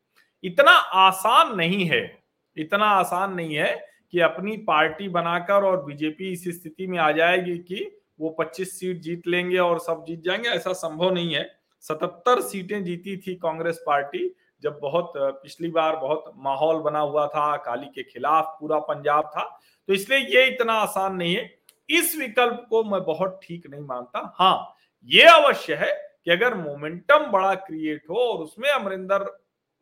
इतना 0.43 0.71
आसान 0.71 1.55
नहीं 1.55 1.85
है 1.85 2.19
इतना 2.57 2.85
आसान 2.85 3.33
नहीं 3.33 3.55
है 3.55 3.87
कि 4.11 4.19
अपनी 4.19 4.57
पार्टी 4.57 5.09
बनाकर 5.09 5.63
और 5.63 5.85
बीजेपी 5.85 6.31
इस 6.31 6.43
स्थिति 6.61 6.87
में 6.87 6.97
आ 6.99 7.11
जाएगी 7.11 7.57
कि 7.57 8.00
वो 8.21 8.29
25 8.29 8.79
सीट 8.79 9.01
जीत 9.01 9.27
लेंगे 9.27 9.57
और 9.57 9.79
सब 9.79 10.03
जीत 10.07 10.23
जाएँगे, 10.23 10.49
ऐसा 10.49 10.73
संभव 10.73 11.11
नहीं 11.11 11.33
है। 11.35 11.49
सतहत्तर 11.81 12.41
सीटें 12.41 12.83
जीती 12.83 13.17
थी 13.17 13.35
कांग्रेस 13.35 13.83
पार्टी 13.85 14.35
जब 14.63 14.79
बहुत, 14.81 15.13
पिछली 15.17 15.69
बार 15.69 15.95
बहुत 15.95 16.31
माहौल 16.37 16.81
बना 16.81 16.99
हुआ 16.99 17.27
था, 17.27 17.51
अकाली 17.53 17.85
के 17.85 18.03
खिलाफ 18.03 18.57
पूरा 18.59 18.79
पंजाब 18.79 19.25
था। 19.25 19.43
तो 19.87 19.93
इसलिए 19.93 20.19
ये 20.19 20.45
इतना 20.47 20.73
आसान 20.73 21.15
नहीं 21.15 21.35
है। 21.35 21.49
इस 21.89 22.15
विकल्प 22.19 22.65
को 22.69 22.83
मैं 22.83 23.03
बहुत 23.03 23.39
ठीक 23.43 23.69
नहीं 23.69 23.81
मानता। 23.81 24.33
हाँ 24.39 24.75
ये 25.09 25.23
अवश्य 25.23 25.75
है 25.75 25.91
कि 26.25 26.31
अगर 26.31 26.53
मोमेंटम 26.53 27.25
बड़ा 27.31 27.53
क्रिएट 27.55 28.03
हो 28.09 28.15
और 28.15 28.43
उसमें 28.43 28.69
अमरिंदर 28.69 29.25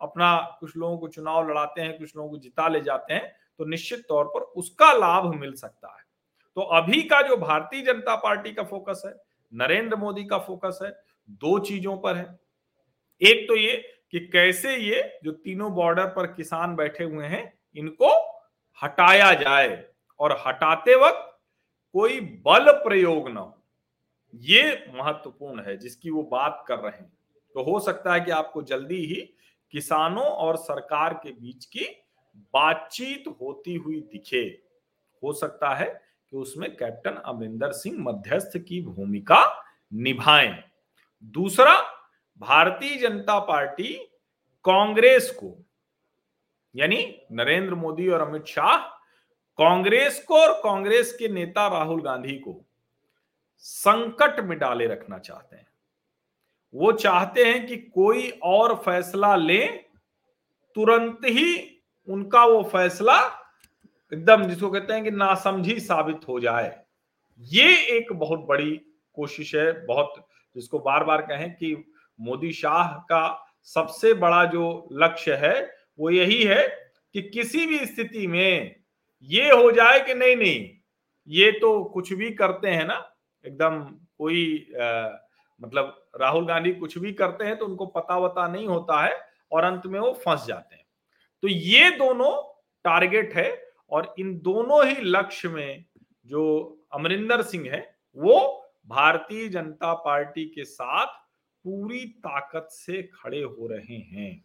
अपना 0.01 0.57
कुछ 0.59 0.77
लोगों 0.77 0.97
को 0.97 1.07
चुनाव 1.07 1.49
लड़ाते 1.49 1.81
हैं, 1.81 1.97
कुछ 1.99 2.15
लोगों 2.15 2.29
को 2.29 2.37
जिता 2.37 2.67
ले 2.67 2.81
जाते 2.81 3.13
हैं 3.13 3.35
तो 3.57 3.65
निश्चित 3.65 4.05
तौर 4.09 4.25
पर 4.25 4.41
उसका 4.41 4.91
लाभ 4.93 5.33
मिल 5.35 5.53
सकता 5.53 5.87
है। 5.87 5.98
तो 6.59 6.63
अभी 6.63 7.01
का 7.01 7.21
जो 7.21 7.37
भारतीय 7.37 7.81
जनता 7.81 8.15
पार्टी 8.15 8.53
का 8.53 8.63
फोकस 8.63 9.01
है, 9.05 9.13
नरेंद्र 9.53 9.95
मोदी 9.95 10.25
का 10.25 10.37
फोकस 10.37 10.79
है, 10.83 11.03
दो 11.29 11.59
चीज़ों 11.59 11.97
पर 11.97 12.15
है। 12.15 12.39
एक 13.21 13.47
तो 13.47 13.55
ये 13.55 13.75
कि 14.11 14.19
कैसे 14.19 14.75
ये 14.75 15.19
जो 15.23 15.31
तीनों 15.31 15.73
बॉर्डर 15.73 16.05
पर 16.05 16.27
किसान 16.27 16.75
बैठे 16.75 17.03
हुए 17.03 17.25
हैं, 17.25 17.59
इनको 17.75 18.31
हटाया 18.83 19.33
जाए 19.33 19.85
और 20.19 20.43
हटाते 20.47 20.95
वक्त 20.95 21.39
कोई 21.93 22.19
बल 22.19 22.71
प्रयोग 22.71 23.29
ना 23.29 23.39
हो। 23.39 23.63
ये 24.33 24.85
महत्वपूर्ण 24.93 25.63
है, 25.63 25.77
जिसकी 25.77 26.09
वो 26.09 26.23
बात 26.23 26.65
कर 26.67 26.79
रहे 26.79 26.97
हैं। 26.97 27.13
तो 27.53 27.63
हो 27.63 27.79
सकता 27.79 28.13
है 28.13 28.21
कि 28.21 28.31
आपको 28.31 28.61
जल्दी 28.61 29.05
ही 29.05 29.33
किसानों 29.71 30.25
और 30.25 30.57
सरकार 30.57 31.13
के 31.13 31.31
बीच 31.31 31.65
की 31.65 31.87
बातचीत 32.35 33.23
होती 33.41 33.75
हुई 33.75 33.99
दिखे। 34.01 34.61
हो 35.23 35.33
सकता 35.33 35.75
है 35.75 36.08
कि 36.31 36.37
उसमें 36.37 36.75
कैप्टन 36.75 37.11
अमरिंदर 37.11 37.71
सिंह 37.71 37.97
मध्यस्थ 37.99 38.57
की 38.57 38.81
भूमिका 38.81 39.43
निभाएँ। 39.93 40.63
दूसरा, 41.23 41.79
भारतीय 42.41 42.97
जनता 42.97 43.39
पार्टी 43.39 43.93
कांग्रेस 44.65 45.31
को, 45.31 45.55
यानी 46.75 47.21
नरेंद्र 47.31 47.75
मोदी 47.75 48.07
और 48.07 48.21
अमित 48.21 48.45
शाह, 48.45 48.77
कांग्रेस 49.59 50.23
को 50.23 50.35
और 50.35 50.53
कांग्रेस 50.53 51.15
के 51.19 51.27
नेता 51.27 51.67
राहुल 51.67 52.01
गांधी 52.01 52.37
को 52.37 52.65
संकट 53.57 54.39
में 54.39 54.57
डाले 54.59 54.87
रखना 54.87 55.17
चाहते 55.17 55.55
हैं। 55.55 55.67
वो 56.73 56.91
चाहते 56.91 57.43
हैं 57.43 57.65
कि 57.67 57.77
कोई 57.77 58.29
और 58.43 58.75
फैसला 58.75 59.35
ले, 59.35 59.65
तुरंत 60.75 61.19
ही 61.25 61.81
उनका 62.07 62.45
वो 62.45 62.63
फैसला 62.63 63.38
एकदम 64.13 64.43
जिसको 64.43 64.69
कहते 64.69 64.93
हैं 64.93 65.03
कि 65.03 65.11
नासमझी 65.11 65.79
साबित 65.79 66.27
हो 66.27 66.39
जाए। 66.39 66.83
ये 67.39 67.75
एक 67.97 68.13
बहुत 68.13 68.39
बड़ी 68.39 68.81
कोशिश 69.13 69.55
है 69.55 69.85
बहुत 69.85 70.13
जिसको 70.55 70.79
बार 70.79 71.03
बार 71.03 71.21
कहें 71.21 71.53
कि 71.53 71.91
मोदी 72.19 72.51
शाह 72.51 72.93
का 72.93 73.45
सबसे 73.63 74.13
बड़ा 74.13 74.45
जो 74.45 74.89
लक्ष्य 74.91 75.33
है 75.33 75.75
वो 75.99 76.09
यही 76.09 76.43
है 76.43 76.67
कि 77.13 77.21
किसी 77.21 77.65
भी 77.65 77.85
स्थिति 77.85 78.27
में 78.27 78.75
ये 79.21 79.51
हो 79.51 79.71
जाए 79.71 79.99
कि 79.99 80.13
नहीं 80.13 80.35
नहीं 80.35 80.69
ये 81.27 81.51
तो 81.51 81.83
कुछ 81.83 82.13
भी 82.13 82.31
करते 82.31 82.67
हैं 82.67 82.85
ना 82.85 83.15
एकदम 83.45 83.83
कोई 84.17 84.71
आ, 84.81 85.09
मतलब 85.61 86.07
राहुल 86.21 86.45
गांधी 86.45 86.73
कुछ 86.73 86.97
भी 86.97 87.13
करते 87.13 87.45
हैं 87.45 87.57
तो 87.57 87.65
उनको 87.65 87.85
पता 87.85 88.17
वता 88.17 88.47
नहीं 88.47 88.67
होता 88.67 89.05
है 89.05 89.19
और 89.51 89.63
अंत 89.63 89.85
में 89.85 89.99
वो 89.99 90.11
फंस 90.13 90.45
जाते 90.45 90.75
हैं। 90.75 90.85
तो 91.41 91.47
ये 91.47 91.89
दोनों 91.89 92.53
टारगेट 92.83 93.33
है 93.33 93.68
और 93.91 94.13
इन 94.19 94.33
दोनों 94.39 94.85
ही 94.87 94.95
लक्ष्य 95.01 95.49
में 95.49 95.85
जो 96.27 96.43
अमरिंदर 96.93 97.41
सिंह 97.41 97.69
है 97.71 97.81
वो 98.17 98.37
भारतीय 98.87 99.47
जनता 99.49 99.93
पार्टी 99.95 100.45
के 100.45 100.63
साथ 100.65 101.07
पूरी 101.65 102.05
ताकत 102.19 102.67
से 102.71 103.01
खड़े 103.13 103.41
हो 103.41 103.67
रहे 103.67 103.97
हैं। 103.97 104.41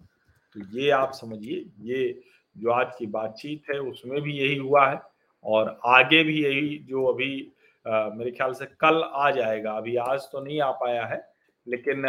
तो 0.57 0.61
ये 0.79 0.91
आप 0.91 1.13
समझिए 1.13 1.65
ये 1.83 2.23
जो 2.57 2.71
आज 2.71 2.93
की 2.99 3.07
बातचीत 3.07 3.71
है 3.71 3.79
उसमें 3.81 4.21
भी 4.23 4.33
यही 4.33 4.57
हुआ 4.57 4.87
है 4.89 5.01
और 5.45 5.79
आगे 5.87 6.23
भी 6.25 6.43
यही 6.45 6.77
जो 6.89 7.05
अभी 7.07 7.53
आ, 7.87 8.09
मेरे 8.09 8.31
ख्याल 8.31 8.53
से 8.53 8.67
कल 8.81 9.03
आ 9.05 9.31
जाएगा। 9.31 9.73
अभी 9.73 9.97
आज 9.97 10.21
तो 10.33 10.41
नहीं 10.41 10.61
आ 10.61 10.71
पाया 10.73 11.05
है 11.07 11.21
लेकिन 11.67 12.03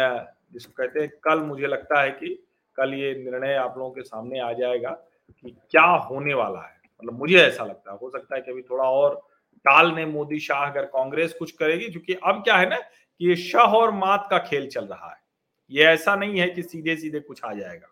जिसको 0.52 0.72
कहते 0.72 1.00
हैं 1.00 1.10
कल 1.24 1.40
मुझे 1.40 1.66
लगता 1.66 2.00
है 2.02 2.10
कि 2.10 2.28
कल 2.78 2.94
ये 2.94 3.14
निर्णय 3.14 3.54
आप 3.54 3.74
लोगों 3.78 3.90
के 3.90 4.02
सामने 4.02 4.40
आ 4.40 4.52
जाएगा 4.52 4.90
कि 4.90 5.50
क्या 5.70 5.84
होने 5.84 6.34
वाला 6.34 6.60
है। 6.60 6.75
मतलब 7.02 7.18
मुझे 7.18 7.36
ऐसा 7.38 7.64
लगता 7.64 7.92
है, 7.92 7.98
हो 7.98 8.10
सकता 8.10 8.34
है 8.36 8.42
कि 8.42 8.50
अभी 8.50 8.62
थोड़ा 8.62 8.84
और 8.84 9.14
टाल 9.64 9.90
ने 9.92 10.04
मोदी 10.06 10.38
शाह 10.38 10.64
अगर 10.70 10.84
कांग्रेस 10.84 11.32
कुछ 11.32 11.50
करेगी, 11.52 11.88
क्योंकि 11.88 12.14
अब 12.14 12.42
क्या 12.44 12.56
है 12.56 12.68
ना 12.68 12.76
कि 12.76 13.28
ये 13.28 13.36
शह 13.36 13.58
और 13.58 13.90
मात 13.90 14.26
का 14.30 14.38
खेल 14.38 14.66
चल 14.68 14.84
रहा 14.84 15.10
है। 15.10 15.20
ये 15.70 15.84
ऐसा 15.84 16.14
नहीं 16.16 16.40
है 16.40 16.48
कि 16.48 16.62
सीधे 16.62 16.96
सीधे 16.96 17.20
कुछ 17.20 17.44
आ 17.44 17.52
जाएगा। 17.52 17.88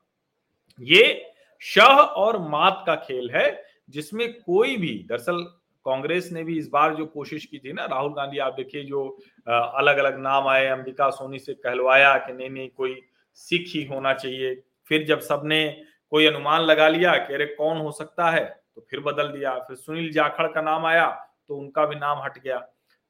ये 0.78 1.30
शह 1.62 2.00
और 2.16 2.38
मात 2.40 2.82
का 2.86 2.94
खेल 2.96 3.30
है, 3.30 3.64
जिसमें 3.90 4.32
कोई 4.34 4.76
भी, 4.76 5.06
दरअसल 5.08 5.42
कांग्रेस 5.86 6.28
ने 6.32 6.42
भी 6.44 6.58
इस 6.58 6.68
बार 6.68 6.94
जो 6.94 7.06
कोशिश 7.06 7.44
की 7.44 7.58
थी 7.58 7.72
ना, 7.72 7.84
राहुल 7.84 8.12
गांधी, 8.12 8.38
आप 8.38 8.52
देखिए 8.52 8.84
जो 8.84 9.06
अलग 9.46 9.96
अलग 9.96 10.18
नाम 10.18 10.48
आए, 10.48 10.66
अंबिका 10.66 11.10
सोनी 11.10 11.38
से 11.38 11.54
कहलवाया 11.54 12.16
कि 12.18 12.32
नहीं 12.32 12.50
नहीं, 12.50 12.68
कोई 12.68 13.00
सिख 13.34 13.64
ही 13.68 13.84
होना 13.84 14.12
चाहिए। 14.14 14.54
फिर 14.90 15.04
जब 15.06 15.20
सबने 15.20 15.68
कोई 16.12 16.26
अनुमान 16.26 16.60
लगा 16.60 16.88
लिया 16.88 17.16
कि 17.16 17.34
अरे 17.34 17.46
कौन 17.46 17.78
हो 17.78 17.90
सकता 17.92 18.30
है? 18.30 18.63
तो 18.76 18.86
फिर 18.90 19.00
बदल 19.00 19.28
दिया, 19.28 19.58
फिर 19.58 19.76
सुनील 19.76 20.12
जाखड़ 20.12 20.46
का 20.46 20.60
नाम 20.62 20.86
आया 20.86 21.08
तो 21.48 21.56
उनका 21.56 21.84
भी 21.86 21.96
नाम 21.96 22.22
हट 22.22 22.38
गया। 22.38 22.58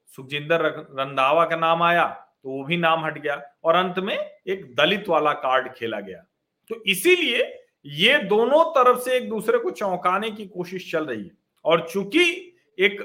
सुखजिंदर 0.08 0.62
रंधावा 0.90 1.44
का 1.44 1.56
नाम 1.56 1.82
आया 1.82 2.06
तो 2.44 2.50
वो 2.50 2.64
भी 2.64 2.76
नाम 2.76 3.04
हट 3.04 3.18
गया। 3.18 3.40
और 3.64 3.74
अंत 3.74 3.98
में 3.98 4.16
एक 4.16 4.74
दलित 4.76 5.08
वाला 5.08 5.32
कार्ड 5.32 5.72
खेला 5.74 6.00
गया। 6.00 6.24
तो 6.70 6.82
इसीलिए 6.84 7.42
ये 7.86 8.18
दोनों 8.18 8.64
तरफ़ 8.72 8.98
से 8.98 9.16
एक 9.16 9.28
दूसरे 9.30 9.58
को 9.58 9.70
चौंकाने 9.70 10.30
की 10.30 10.46
कोशिश 10.46 10.90
चल 10.92 11.06
रही 11.06 11.22
है। 11.22 11.30
और 11.64 11.86
चूँकि 11.88 12.54
एक 12.78 13.00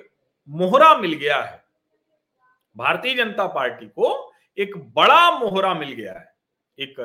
मोहरा 0.50 0.93
मिल 0.98 1.13
गया 1.13 1.41
है, 1.41 1.63
भारतीय 2.76 3.15
जनता 3.15 3.48
पार्टी 3.48 3.86
को 3.88 4.32
एक 4.58 4.78
बड़ा 4.95 5.39
मोहरा 5.39 5.74
मिल 5.74 5.91
गया 5.91 6.13
है। 6.13 6.34
एक 6.78 7.00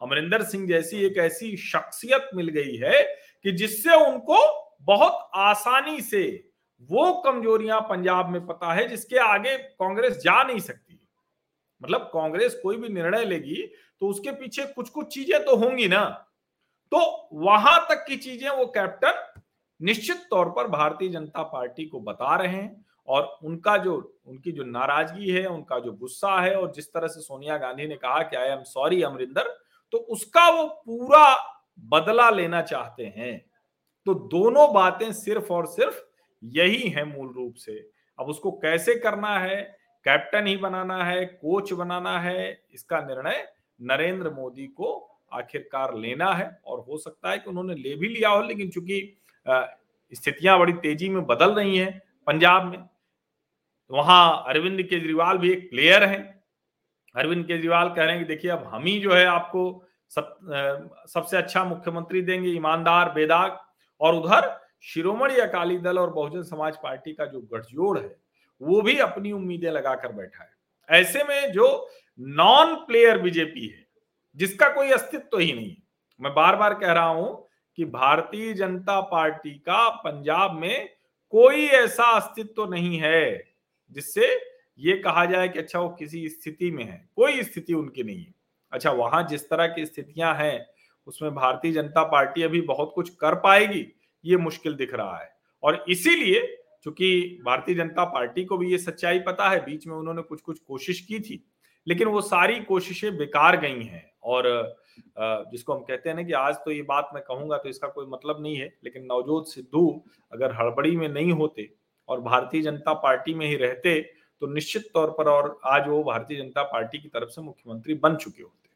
अमरिंदर 0.00 0.42
सिंह 0.42 0.66
जैसी 0.68 1.04
एक 1.06 1.18
ऐसी 1.18 1.56
शख्सियत 1.56 2.28
मिल 2.34 2.48
गई 2.48 2.76
है 2.76 3.02
कि 3.44 3.52
जिससे 3.52 3.94
उनको 3.96 4.36
बहुत 4.86 5.30
आसानी 5.36 6.00
से 6.02 6.24
वो 6.90 7.12
कमजोरियाँ 7.22 7.80
पंजाब 7.80 8.28
में 8.30 8.44
पता 8.46 8.72
है 8.72 8.86
जिसके 8.88 9.18
आगे 9.18 9.56
कांग्रेस 9.56 10.16
जा 10.18 10.42
नहीं 10.42 10.58
सकती। 10.60 11.00
मतलब 11.82 12.10
कांग्रेस 12.14 12.58
कोई 12.62 12.76
भी 12.76 12.88
निर्णय 12.88 13.24
लेगी 13.24 13.66
तो 14.00 14.08
उसके 14.08 14.32
पीछे 14.32 14.64
कुछ 14.66 14.88
कुछ 14.90 15.14
चीज़ें 15.14 15.44
तो 15.44 15.56
होंगी 15.56 15.88
ना। 15.88 16.04
तो 16.92 17.28
वहाँ 17.34 17.78
तक 17.90 18.04
की 18.08 18.16
चीज़ें 18.16 18.48
वो 18.50 18.66
कैप्टन 18.68 19.22
निश्चित 19.80 20.26
तौर 20.30 20.48
पर 20.48 20.68
भारतीय 20.68 21.08
जनता 21.08 21.42
पार्टी 21.44 21.84
को 21.86 22.00
बता 22.00 22.36
रहे 22.36 22.48
हैं 22.48 22.84
और 23.08 23.38
उनका 23.44 23.76
जो, 23.76 23.94
उनकी 24.26 24.52
जो 24.52 24.64
नाराज़गी 24.64 25.30
है, 25.30 25.46
उनका 25.46 25.78
जो 25.78 25.92
गुस्सा 25.92 26.40
है 26.40 26.54
और 26.56 26.72
जिस 26.72 26.92
तरह 26.92 27.08
से 27.08 27.20
सोनिया 27.20 27.56
गांधी 27.58 27.86
ने 27.86 27.96
कहा 27.96 28.22
कि 28.22 28.36
आई 28.36 28.48
एम 28.48 28.62
सॉरी 28.64 29.02
अमरिंदर 29.02 29.48
तो 29.92 29.98
उसका 29.98 30.48
वो 30.50 30.66
पूरा 30.86 31.34
बदला 31.88 32.28
लेना 32.30 32.62
चाहते 32.62 33.04
हैं। 33.16 33.34
तो 34.06 34.14
दोनों 34.14 34.72
बातें 34.74 35.12
सिर्फ़ 35.14 35.52
और 35.52 35.66
सिर्फ़ 35.66 36.02
यही 36.42 36.88
है 36.88 37.04
मूल 37.06 37.32
रूप 37.32 37.54
से। 37.56 37.72
अब 38.18 38.26
उसको 38.26 38.50
कैसे 38.52 38.94
करना 38.96 39.38
है? 39.38 39.62
कैप्टन 40.06 40.46
ही 40.46 40.56
बनाना 40.56 41.02
है, 41.04 41.24
कोच 41.24 41.72
बनाना 41.72 42.18
है, 42.20 42.66
इसका 42.74 43.00
निर्णय 43.00 43.46
नरेंद्र 43.80 44.30
मोदी 44.30 44.66
को 44.68 44.92
आखिरकार 45.32 45.94
लेना 45.96 46.32
है 46.32 46.48
और 46.66 46.80
हो 46.80 46.96
सकता 46.98 47.30
है 47.30 47.38
कि 47.38 47.50
उन्होंने 47.50 47.74
ले 47.74 47.94
भी 47.96 48.08
लिया 48.08 48.28
हो, 48.28 48.42
लेकिन 48.42 48.70
चूँकि 48.70 49.16
स्थितियाँ 50.12 50.58
बड़ी 50.58 50.72
तेज़ी 50.74 51.08
में 51.08 51.24
बदल 51.26 51.54
रही 51.54 51.76
हैं 51.76 52.00
पंजाब 52.26 52.66
में, 52.66 52.78
वहाँ 53.90 54.44
अरविंद 54.48 54.82
केजरीवाल 54.82 55.38
भी 55.38 55.50
एक 55.52 55.68
प्लेयर 55.70 56.04
हैं। 56.04 56.22
अरविंद 57.14 57.44
केजरीवाल 57.46 57.88
कह 57.88 58.04
रहे 58.04 58.14
हैं 58.14 58.18
कि 58.18 58.28
देखिए, 58.28 58.50
अब 58.50 58.64
हम 58.66 58.84
ही 58.84 58.98
जो 59.00 59.12
है 59.12 59.24
आपको 59.26 59.84
सब 60.10 61.04
सबसे 61.08 61.36
अच्छा 61.36 61.64
मुख्यमंत्री 61.64 62.22
देंगे, 62.22 62.48
ईमानदार, 62.50 63.12
बेदाग 63.12 63.58
और 64.04 64.14
उधर 64.14 64.50
शिरोमणि 64.84 65.36
अकाली 65.40 65.78
दल 65.78 65.98
और 65.98 66.10
बहुजन 66.12 66.42
समाज 66.44 66.76
पार्टी 66.82 67.12
का 67.12 67.26
जो 67.26 67.40
गठजोड़ 67.52 67.98
है, 67.98 68.16
वो 68.60 68.80
भी 68.82 68.98
अपनी 68.98 69.32
उम्मीदें 69.32 69.70
लगाकर 69.70 70.12
बैठा 70.12 70.42
है। 70.42 71.00
ऐसे 71.00 71.24
में 71.24 71.52
जो 71.52 71.88
नॉन 72.20 72.74
प्लेयर 72.86 73.18
बीजेपी 73.18 73.66
है, 73.66 73.86
जिसका 74.36 74.68
कोई 74.68 74.90
अस्तित्व 74.90 75.26
तो 75.30 75.38
ही 75.38 75.52
नहीं 75.52 75.76
मैं 76.20 76.32
बार 76.34 76.56
बार 76.56 76.74
कह 76.74 76.92
रहा 76.92 77.08
हूँ 77.08 77.48
कि 77.78 77.84
भारतीय 77.84 78.52
जनता 78.54 79.00
पार्टी 79.02 79.50
का 79.58 79.88
पंजाब 79.98 80.52
में 80.52 80.88
कोई 81.32 81.66
ऐसा 81.68 82.04
अस्तित्व 82.10 82.52
तो 82.56 82.66
नहीं 82.66 82.98
है, 82.98 83.44
जिससे 83.92 84.26
ये 84.80 84.96
कहा 84.96 85.24
जाए 85.24 85.48
कि 85.48 85.58
अच्छा 85.58 85.80
वो 85.80 85.88
किसी 85.88 86.28
स्थिति 86.28 86.70
में 86.70 86.84
है, 86.84 87.08
कोई 87.16 87.42
स्थिति 87.42 87.74
उनकी 87.74 88.02
नहीं 88.02 88.18
है। 88.18 88.34
अच्छा 88.72 88.90
वहाँ 88.92 89.26
जिस 89.28 89.48
तरह 89.50 89.66
की 89.66 89.86
स्थितियाँ 89.86 90.34
हैं 90.34 90.66
उसमें 91.06 91.34
भारतीय 91.34 91.72
जनता 91.72 92.02
पार्टी 92.04 92.42
अभी 92.42 92.60
बहुत 92.62 92.92
कुछ 92.94 93.08
कर 93.10 93.34
पाएगी, 93.36 93.86
ये 94.24 94.36
मुश्किल 94.36 94.74
दिख 94.74 94.94
रहा 94.94 95.16
है। 95.18 95.32
और 95.62 95.84
इसीलिए, 95.88 96.46
चूँकि 96.84 97.40
भारतीय 97.44 97.74
जनता 97.74 98.04
पार्टी 98.04 98.44
को 98.44 98.56
भी 98.56 98.70
ये 98.70 98.78
सच्चाई 98.78 99.18
पता 99.18 99.48
है, 99.48 99.64
बीच 99.64 99.86
में 99.86 99.94
उन्होंने 99.96 100.22
कुछ 100.22 100.40
कुछ 100.40 100.58
कोशिश 100.58 101.00
की 101.00 101.20
थी, 101.20 101.44
लेकिन 101.86 102.08
वो 102.08 102.20
सारी 102.22 102.58
कोशिशें 102.62 103.16
बेकार 103.16 103.56
गई 103.56 103.82
हैं। 103.82 104.10
और 104.22 104.76
जिसको 105.20 105.74
हम 105.74 105.80
कहते 105.80 106.08
हैं 106.08 106.16
ना 106.16 106.22
कि 106.22 106.32
आज 106.32 106.54
तो 106.56 106.70
ये 106.70 106.82
बात 106.82 107.08
मैं 107.14 107.22
कहूँगा 107.22 107.56
तो 107.58 107.68
इसका 107.68 107.88
कोई 107.88 108.06
मतलब 108.08 108.42
नहीं 108.42 108.56
है, 108.56 108.72
लेकिन 108.84 109.02
नवजोत 109.04 109.48
सिद्धू 109.48 110.02
अगर 110.32 110.52
हड़बड़ी 110.52 110.96
में 110.96 111.08
नहीं 111.08 111.32
होते 111.32 111.68
और 112.08 112.20
भारतीय 112.20 112.62
जनता 112.62 112.92
पार्टी 112.94 113.34
में 113.34 113.46
ही 113.46 113.56
रहते 113.56 114.00
तो 114.42 114.46
निश्चित 114.46 114.88
तौर 114.94 115.10
पर 115.10 115.28
और 115.28 115.58
आज 115.64 115.88
वो 115.88 116.02
भारतीय 116.04 116.38
जनता 116.38 116.62
पार्टी 116.62 116.98
की 116.98 117.08
तरफ़ 117.08 117.28
से 117.28 117.42
मुख्यमंत्री 117.42 117.94
बन 117.96 118.16
चुके 118.16 118.42
होते। 118.42 118.68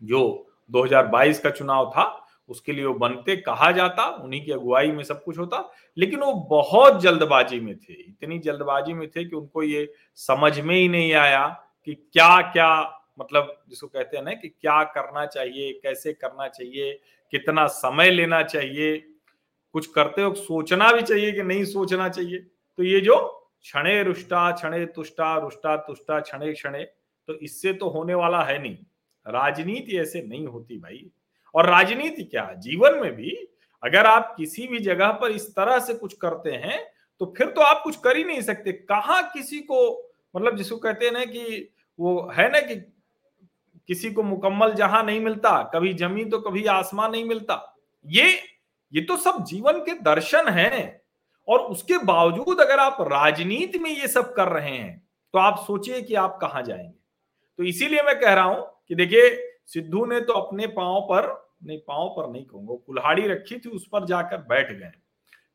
जो 0.00 0.22
2022 0.70 1.38
का 1.38 1.50
चुनाव 1.50 1.90
था, 1.90 2.22
उसके 2.48 2.72
लिए 2.72 2.84
वो 2.84 2.94
बनते 2.94 3.36
कहा 3.36 3.70
जाता, 3.72 4.04
उन्हीं 4.24 4.44
की 4.44 4.52
अगुवाई 4.52 4.90
में 4.92 5.02
सब 5.04 5.22
कुछ 5.24 5.38
होता, 5.38 5.70
लेकिन 5.96 6.20
वो 6.20 6.32
बहुत 6.50 7.00
जल्दबाजी 7.02 7.60
में 7.60 7.76
थे, 7.76 7.92
इतनी 7.92 8.38
जल्दबाजी 8.38 8.92
में 8.92 9.08
थे 9.08 9.24
कि 9.24 9.36
उनको 9.36 9.62
ये 9.62 9.92
समझ 10.14 10.58
में 10.60 10.74
ही 10.74 10.88
नहीं 10.88 11.12
आया 11.14 11.46
कि 11.84 11.94
क्या 11.94 12.40
क्या 12.52 12.70
मतलब 13.18 13.54
जिसको 13.68 13.86
कहते 13.86 14.16
हैं 14.16 14.24
ना 14.24 14.32
कि 14.32 14.48
क्या 14.48 14.82
करना 14.84 15.24
चाहिए, 15.26 15.72
कैसे 15.72 16.12
करना 16.12 16.48
चाहिए, 16.48 16.92
कितना 17.32 17.66
समय 17.66 18.10
लेना 18.10 18.42
चाहिए, 18.42 18.96
कुछ 19.72 19.86
करते 19.86 20.24
वक्त 20.24 20.36
सोचना 20.36 20.92
भी 20.92 21.02
चाहिए 21.02 21.32
कि 21.32 21.42
नहीं 21.42 21.64
सोचना 21.64 22.08
चाहिए 22.08 22.38
तो 22.78 22.82
ये 22.82 23.00
जो 23.00 23.16
क्षणे 23.62 24.02
रुष्टा, 24.02 24.50
क्षणे 24.50 24.84
तुष्टा, 24.86 25.36
रुष्टा 25.38 25.76
तुष्टा, 25.76 26.20
क्षणे 26.20 26.52
क्षणे 26.52 26.82
तो 27.28 27.34
इससे 27.34 27.72
तो 27.72 27.88
होने 27.88 28.14
वाला 28.14 28.42
है 28.42 28.58
नहीं। 28.62 28.76
राजनीति 29.28 29.96
ऐसे 29.98 30.22
नहीं 30.22 30.46
होती 30.46 30.78
भाई। 30.78 31.04
और 31.54 31.66
राजनीति 31.66 32.24
क्या? 32.24 32.52
जीवन 32.54 32.98
में 32.98 33.12
भी 33.16 33.30
अगर 33.82 34.06
आप 34.06 34.34
किसी 34.36 34.66
भी 34.66 34.78
जगह 34.78 35.10
पर 35.12 35.30
इस 35.30 35.48
तरह 35.50 35.78
से 35.78 35.94
कुछ 35.94 36.14
करते 36.14 36.50
हैं 36.52 36.78
तो 37.20 37.32
फिर 37.36 37.46
तो 37.46 37.60
आप 37.60 37.80
कुछ 37.84 37.96
कर 37.96 38.16
ही 38.16 38.24
नहीं 38.24 38.40
सकते। 38.40 38.72
कहा 38.72 39.20
किसी 39.22 39.58
को 39.60 40.10
मतलब 40.34 40.56
जिसको 40.56 40.76
कहते 40.76 41.06
हैं 41.06 41.12
ना 41.12 41.24
कि 41.24 41.68
वो 41.98 42.20
है 42.30 42.48
ना 42.52 42.60
कि 42.60 42.74
किसी 43.88 44.10
को 44.10 44.22
मुकम्मल 44.22 44.72
जहाँ 44.74 45.02
नहीं 45.04 45.20
मिलता, 45.20 45.62
कभी 45.74 45.92
ज़मीन 45.94 46.30
तो 46.30 46.38
कभी 46.38 46.64
आसमान 46.66 47.10
नहीं 47.12 47.24
मिलता। 47.24 47.76
ये 48.04 48.32
ये 48.92 49.00
तो 49.00 49.16
सब 49.16 49.44
जीवन 49.44 49.78
के 49.80 49.92
दर्शन 50.02 50.48
हैं। 50.48 51.00
और 51.48 51.60
उसके 51.62 51.98
बावजूद 51.98 52.60
अगर 52.60 52.78
आप 52.78 52.96
राजनीति 53.02 53.78
में 53.78 53.90
ये 53.90 54.08
सब 54.08 54.32
कर 54.34 54.48
रहे 54.48 54.70
हैं 54.70 54.98
तो 55.34 55.38
आप 55.38 55.58
सोचिए 55.66 56.00
कि 56.02 56.14
आप 56.14 56.38
कहाँ 56.40 56.62
जाएँगे। 56.62 56.94
तो 57.58 57.64
इसीलिए 57.64 58.02
मैं 58.02 58.18
कह 58.20 58.32
रहा 58.32 58.44
हूँ 58.44 58.64
कि 58.90 58.94
देखिए, 58.94 59.30
सिद्धू 59.66 60.04
ने 60.06 60.20
तो 60.20 60.32
अपने 60.32 60.66
पाँव 60.66 61.00
पर, 61.00 61.26
नहीं, 61.64 61.78
पाँव 61.78 62.08
पर 62.08 62.30
नहीं 62.30 62.44
कहूँगा 62.44 62.74
कुल्हाड़ी 62.86 63.26
रखी 63.28 63.58
थी, 63.58 63.68
उस 63.68 63.86
पर 63.92 64.04
जाकर 64.04 64.38
बैठ 64.38 64.72
गए। 64.72 64.90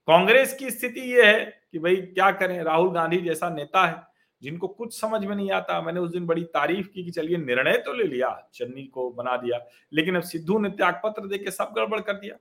कांग्रेस 0.07 0.53
की 0.53 0.69
स्थिति 0.71 1.01
यह 1.13 1.27
है 1.27 1.43
कि 1.71 1.79
भाई 1.79 1.95
क्या 1.95 2.31
करें, 2.31 2.61
राहुल 2.63 2.91
गांधी 2.91 3.17
जैसा 3.17 3.49
नेता 3.49 3.85
है, 3.87 4.01
जिनको 4.41 4.67
कुछ 4.67 4.99
समझ 4.99 5.23
में 5.25 5.35
नहीं 5.35 5.51
आता। 5.51 5.81
मैंने 5.81 5.99
उस 5.99 6.11
दिन 6.11 6.25
बड़ी 6.25 6.43
तारीफ़ 6.43 6.87
की 6.87 7.03
कि 7.03 7.11
चलिए 7.11 7.37
निर्णय 7.37 7.77
तो 7.77 7.93
ले 7.93 8.03
लिया, 8.03 8.29
चन्नी 8.53 8.83
को 8.83 9.09
बना 9.09 9.35
दिया, 9.37 9.59
लेकिन 9.93 10.15
अब 10.15 10.21
सिद्धू 10.21 10.59
ने 10.59 10.69
त्याग 10.69 11.01
पत्र 11.03 11.27
देके 11.27 11.51
सब 11.51 11.73
गड़बड़ 11.75 11.99
कर 11.99 12.13
दिया। 12.13 12.35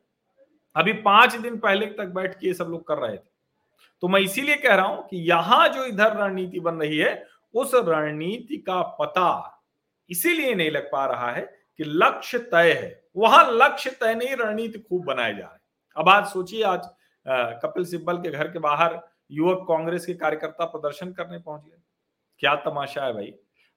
अभी 0.77 0.93
पाँच 0.93 1.37
दिन 1.37 1.59
पहले 1.59 1.87
तक 1.87 2.07
बैठ 2.07 2.35
के 2.35 2.47
ये 2.47 2.55
सब 2.55 2.65
लोग 2.65 2.87
कर 2.89 2.99
रहे 2.99 3.17
थे। 3.17 3.29
तो 4.03 4.09
मैं 4.09 4.21
इसीलिए 4.21 4.57
कह 4.57 4.75
रहा 4.75 4.87
हूँ 4.87 5.07
कि 5.09 5.17
यहाँ 5.31 5.69
जो 5.69 5.85
इधर 5.85 6.17
रणनीति 6.17 6.61
बन 6.61 6.75
रही 6.75 6.99
है, 6.99 7.27
उस 7.55 7.71
रणनीति 7.75 8.57
का 8.57 8.83
पता 9.01 9.57
इसीलिए 10.11 10.55
नहीं 10.55 10.71
लग 10.71 10.91
पा 10.93 11.05
रहा 11.07 11.31
है 11.33 11.43
कि 11.79 11.85
लक्ष्य 11.85 12.39
तय 12.39 12.73
है। 12.73 12.99
वहाँ 13.17 13.45
लक्ष्य 13.53 13.91
तय 13.91 14.15
नहीं, 14.15 14.37
रणनीति 14.37 14.79
खूब 14.79 15.05
बनाए 15.05 15.35
जा 15.35 15.47
रहे 15.47 15.59
अब 15.97 16.09
आज 16.09 16.27
सोचिए, 16.27 16.63
आज 16.63 16.89
कपिल 17.63 17.85
सिब्बल 17.85 18.17
के 18.17 18.31
घर 18.31 18.49
के 18.49 18.59
बाहर 18.59 19.01
युवक 19.31 19.65
कांग्रेस 19.69 20.07
के 20.07 20.15
कार्यकर्ता 20.15 20.65
प्रदर्शन 20.65 21.13
करने 21.13 21.39
पहुँच 21.39 21.63
गए 21.63 21.79
क्या 22.43 22.55
तमाशा 22.57 23.05
है 23.05 23.13
भाई? 23.13 23.33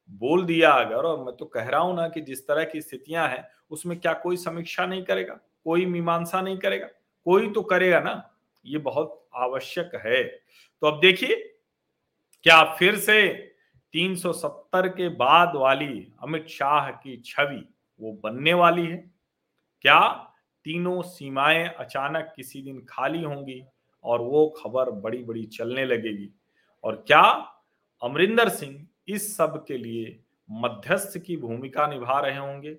बोल 0.09 0.43
दिया 0.45 0.71
अगर, 0.71 0.95
और 0.95 1.23
मैं 1.25 1.35
तो 1.35 1.45
कह 1.45 1.67
रहा 1.67 1.81
हूँ 1.81 1.95
ना 1.95 2.07
कि 2.09 2.21
जिस 2.21 2.47
तरह 2.47 2.63
की 2.63 2.81
स्थितियाँ 2.81 3.27
हैं, 3.27 3.47
उसमें 3.71 3.99
क्या 3.99 4.13
कोई 4.13 4.37
समीक्षा 4.37 4.85
नहीं 4.85 5.03
करेगा? 5.03 5.39
कोई 5.65 5.85
मीमांसा 5.85 6.41
नहीं 6.41 6.57
करेगा? 6.57 6.87
कोई 7.25 7.51
तो 7.53 7.61
करेगा 7.61 7.99
ना? 7.99 8.29
ये 8.65 8.77
बहुत 8.77 9.27
आवश्यक 9.35 9.91
है। 10.05 10.23
तो 10.23 10.87
अब 10.87 10.99
देखिए, 10.99 11.35
क्या 12.45 12.63
फिर 12.73 12.97
से 12.97 13.52
370 13.93 14.87
के 14.87 15.09
बाद 15.09 15.51
वाली 15.55 16.13
अमित 16.23 16.47
शाह 16.47 16.89
की 16.91 17.21
छवि 17.25 17.69
वो 18.01 18.19
बनने 18.23 18.53
वाली 18.53 18.87
है। 18.87 18.97
क्या 19.81 20.09
तीनों 20.65 21.01
सीमाएँ 21.01 21.69
अचानक 21.69 22.33
किसी 22.35 22.61
दिन 22.61 22.85
खाली 22.89 23.23
होंगी 23.23 23.63
और 24.03 24.21
वो 24.21 24.47
खबर 24.49 24.91
बड़ी 24.91 25.23
बड़ी 25.23 25.45
चलने 25.45 25.85
लगेगी? 25.85 26.29
और 26.83 27.03
क्या 27.07 27.21
अमरिंदर 28.03 28.49
सिंह 28.49 28.87
इस 29.07 29.37
सब 29.37 29.65
के 29.65 29.77
लिए 29.77 30.19
मध्यस्थ 30.51 31.17
की 31.17 31.37
भूमिका 31.37 31.87
निभा 31.87 32.19
रहे 32.19 32.37
होंगे? 32.37 32.77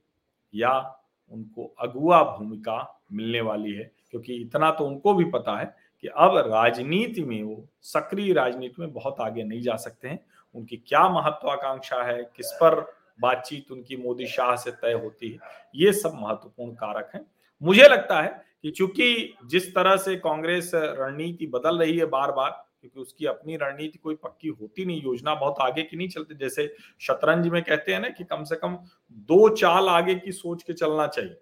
या 0.54 1.00
उनको 1.30 1.74
अगुआ 1.78 2.22
भूमिका 2.22 3.02
मिलने 3.12 3.40
वाली 3.40 3.72
है? 3.72 3.92
क्योंकि 4.10 4.34
इतना 4.34 4.70
तो 4.70 4.86
उनको 4.86 5.14
भी 5.14 5.24
पता 5.24 5.58
है 5.58 5.76
कि 6.00 6.08
अब 6.08 6.36
राजनीति 6.36 7.24
में 7.24 7.42
वो 7.42 7.68
सक्रिय 7.82 8.32
राजनीति 8.32 8.82
में 8.82 8.92
बहुत 8.92 9.20
आगे 9.20 9.42
नहीं 9.42 9.62
जा 9.62 9.76
सकते 9.76 10.08
हैं। 10.08 10.20
उनकी 10.54 10.76
क्या 10.78 11.08
महत्वाकांक्षा 11.10 12.02
है, 12.02 12.22
किस 12.36 12.52
पर 12.52 12.80
बातचीत 13.20 13.70
उनकी 13.72 13.96
मोदी 13.96 14.26
शाह 14.26 14.54
से 14.56 14.70
तय 14.72 14.92
होती 14.94 15.30
है, 15.30 15.38
ये 15.74 15.92
सब 15.92 16.12
महत्वपूर्ण 16.14 16.72
कारक 16.74 17.10
हैं। 17.14 17.24
मुझे 17.62 17.88
लगता 17.88 18.20
है 18.22 18.28
कि 18.62 18.70
चूँकि 18.70 19.34
जिस 19.46 19.74
तरह 19.74 19.96
से 19.96 20.16
कांग्रेस 20.18 20.70
रणनीति 20.74 21.46
बदल 21.46 21.78
रही 21.78 21.96
है 21.98 22.06
बार 22.06 22.32
बार 22.32 22.50
क्योंकि 22.80 23.00
उसकी 23.00 23.26
अपनी 23.26 23.56
रणनीति 23.56 23.98
कोई 23.98 24.14
पक्की 24.14 24.48
होती 24.50 24.84
नहीं, 24.84 25.02
योजना 25.02 25.34
बहुत 25.34 25.56
आगे 25.60 25.82
की 25.82 25.96
नहीं 25.96 26.08
चलती, 26.08 26.34
जैसे 26.34 26.66
शतरंज 27.00 27.46
में 27.48 27.62
कहते 27.62 27.92
हैं 27.92 28.00
ना 28.00 28.08
कि 28.08 28.24
कम 28.24 28.44
से 28.44 28.56
कम 28.56 28.76
दो 29.10 29.48
चाल 29.48 29.88
आगे 29.88 30.14
की 30.14 30.32
सोच 30.32 30.62
के 30.62 30.72
चलना 30.72 31.06
चाहिए। 31.06 31.34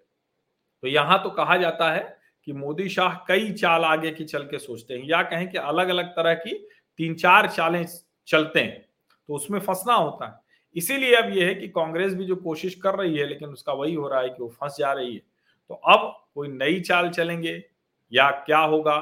तो 0.83 0.87
यहाँ 0.87 1.21
तो 1.23 1.29
कहा 1.31 1.57
जाता 1.57 1.91
है 1.91 2.17
कि 2.47 2.53
मोदी 2.53 2.87
शाह 2.89 3.13
कई 3.27 3.51
चाल 3.53 3.83
आगे 3.85 4.11
की 4.11 4.23
चल 4.25 4.43
के 4.43 4.59
सोचते 4.59 4.93
हैं, 4.93 5.03
या 5.03 5.21
कहें 5.23 5.49
कि 5.49 5.57
अलग 5.57 5.89
अलग 5.89 6.09
तरह 6.09 6.33
की 6.35 6.53
तीन 6.99 7.15
चार 7.15 7.47
चालें 7.49 7.85
चलते 8.27 8.59
हैं। 8.59 8.85
तो 9.27 9.33
उसमें 9.33 9.59
फंसना 9.59 9.93
होता 9.93 10.27
है। 10.27 10.39
इसीलिए 10.75 11.15
अब 11.15 11.29
यह 11.29 11.47
है 11.47 11.55
कि 11.55 11.67
कांग्रेस 11.67 12.13
भी 12.13 12.25
जो 12.25 12.35
कोशिश 12.35 12.75
कर 12.75 12.95
रही 12.95 13.17
है, 13.17 13.25
लेकिन 13.25 13.49
उसका 13.49 13.73
वही 13.73 13.93
हो 13.93 14.07
रहा 14.07 14.21
है 14.21 14.29
कि 14.29 14.43
वो 14.43 14.49
फंस 14.49 14.75
जा 14.79 14.91
रही 14.93 15.13
है। 15.13 15.21
तो 15.69 15.75
अब 15.75 16.25
कोई 16.35 16.47
नई 16.47 16.79
चाल 16.79 17.09
चलेंगे, 17.09 17.63
या 18.11 18.29
क्या 18.31 18.59
होगा, 18.59 18.97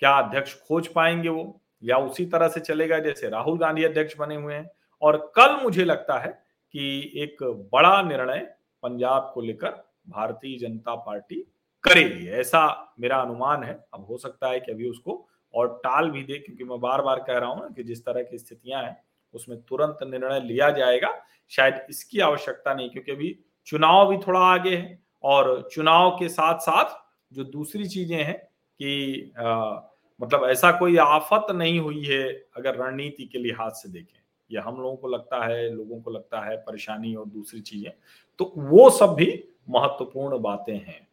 क्या 0.00 0.10
अध्यक्ष 0.10 0.54
खोज 0.62 0.88
पाएँगे 0.88 1.28
वो, 1.28 1.60
या 1.82 1.96
उसी 1.96 2.26
तरह 2.26 2.48
से 2.48 2.60
चलेगा 2.60 2.98
जैसे 2.98 3.28
राहुल 3.28 3.58
गांधी 3.58 3.84
अध्यक्ष 3.84 4.16
बने 4.16 4.36
हुए 4.36 4.54
हैं। 4.54 4.70
और 5.02 5.32
कल 5.36 5.56
मुझे 5.62 5.84
लगता 5.84 6.18
है 6.18 6.28
कि 6.74 7.12
एक 7.16 7.42
बड़ा 7.72 8.02
निर्णय 8.02 8.38
पंजाब 8.82 9.30
को 9.34 9.40
लेकर 9.40 9.70
भारतीय 10.08 10.58
जनता 10.58 10.94
पार्टी 10.94 11.36
करेगी। 11.84 12.28
ऐसा 12.28 12.94
मेरा 13.00 13.16
अनुमान 13.16 13.62
है। 13.62 13.74
अब 13.94 14.06
हो 14.06 14.18
सकता 14.18 14.48
है 14.48 14.60
कि 14.60 14.72
अभी 14.72 14.88
उसको 14.88 15.28
और 15.54 15.80
टाल 15.84 16.10
भी 16.10 16.22
दे, 16.22 16.38
क्योंकि 16.38 16.64
मैं 16.64 16.80
बार 16.80 17.02
बार 17.02 17.18
कह 17.18 17.38
रहा 17.38 17.50
हूँ 17.50 17.72
कि 17.74 17.82
जिस 17.82 18.04
तरह 18.04 18.22
की 18.22 18.38
स्थितियाँ 18.38 18.82
हैं 18.82 18.96
उसमें 19.34 19.60
तुरंत 19.60 19.98
निर्णय 20.02 20.40
लिया 20.40 20.70
जाएगा। 20.70 21.14
शायद 21.50 21.86
इसकी 21.90 22.20
आवश्यकता 22.20 22.74
नहीं 22.74 22.90
क्योंकि 22.90 23.12
अभी 23.12 23.38
चुनाव 23.66 24.08
भी 24.10 24.16
थोड़ा 24.18 24.40
आगे 24.40 24.76
है 24.76 24.98
और 25.24 25.68
चुनाव 25.72 26.10
के 26.10 26.28
साथ 26.28 26.58
साथ 26.58 26.98
जो 27.32 27.44
दूसरी 27.44 27.88
चीज़ें 27.88 28.22
हैं 28.24 28.36
कि 28.36 29.32
आ, 29.38 29.80
मतलब 30.20 30.44
ऐसा 30.44 30.70
कोई 30.72 30.96
आफत 30.96 31.46
नहीं 31.50 31.78
हुई 31.80 32.04
है 32.04 32.22
अगर 32.56 32.76
रणनीति 32.76 33.24
के 33.24 33.38
लिहाज 33.38 33.72
से 33.72 33.88
देखें। 33.88 34.20
ये 34.50 34.58
हम 34.58 34.76
लोगों 34.76 34.96
को 34.96 35.08
लगता 35.08 35.44
है 35.44 35.68
लोगों 35.74 36.00
को 36.00 36.10
लगता 36.10 36.40
है 36.40 36.56
परेशानी 36.56 37.14
और 37.14 37.26
दूसरी 37.26 37.60
चीज़ें। 37.60 37.92
तो 38.40 38.52
वो 38.56 38.88
सब 38.90 39.14
भी 39.14 39.26
महत्वपूर्ण 39.70 40.38
बातें 40.38 40.74
हैं। 40.74 41.06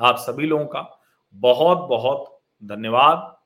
आप 0.00 0.16
सभी 0.16 0.46
लोगों 0.46 0.66
का 0.66 1.00
बहुत 1.34 1.78
बहुत 1.88 2.40
धन्यवाद 2.62 3.36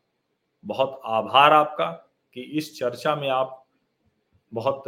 बहुत 0.65 1.01
आभार 1.05 1.53
आपका 1.53 1.91
कि 2.37 2.41
इस 2.41 2.79
चर्चा 2.79 3.15
में 3.17 3.29
आप 3.29 3.66
बहुत, 4.57 4.83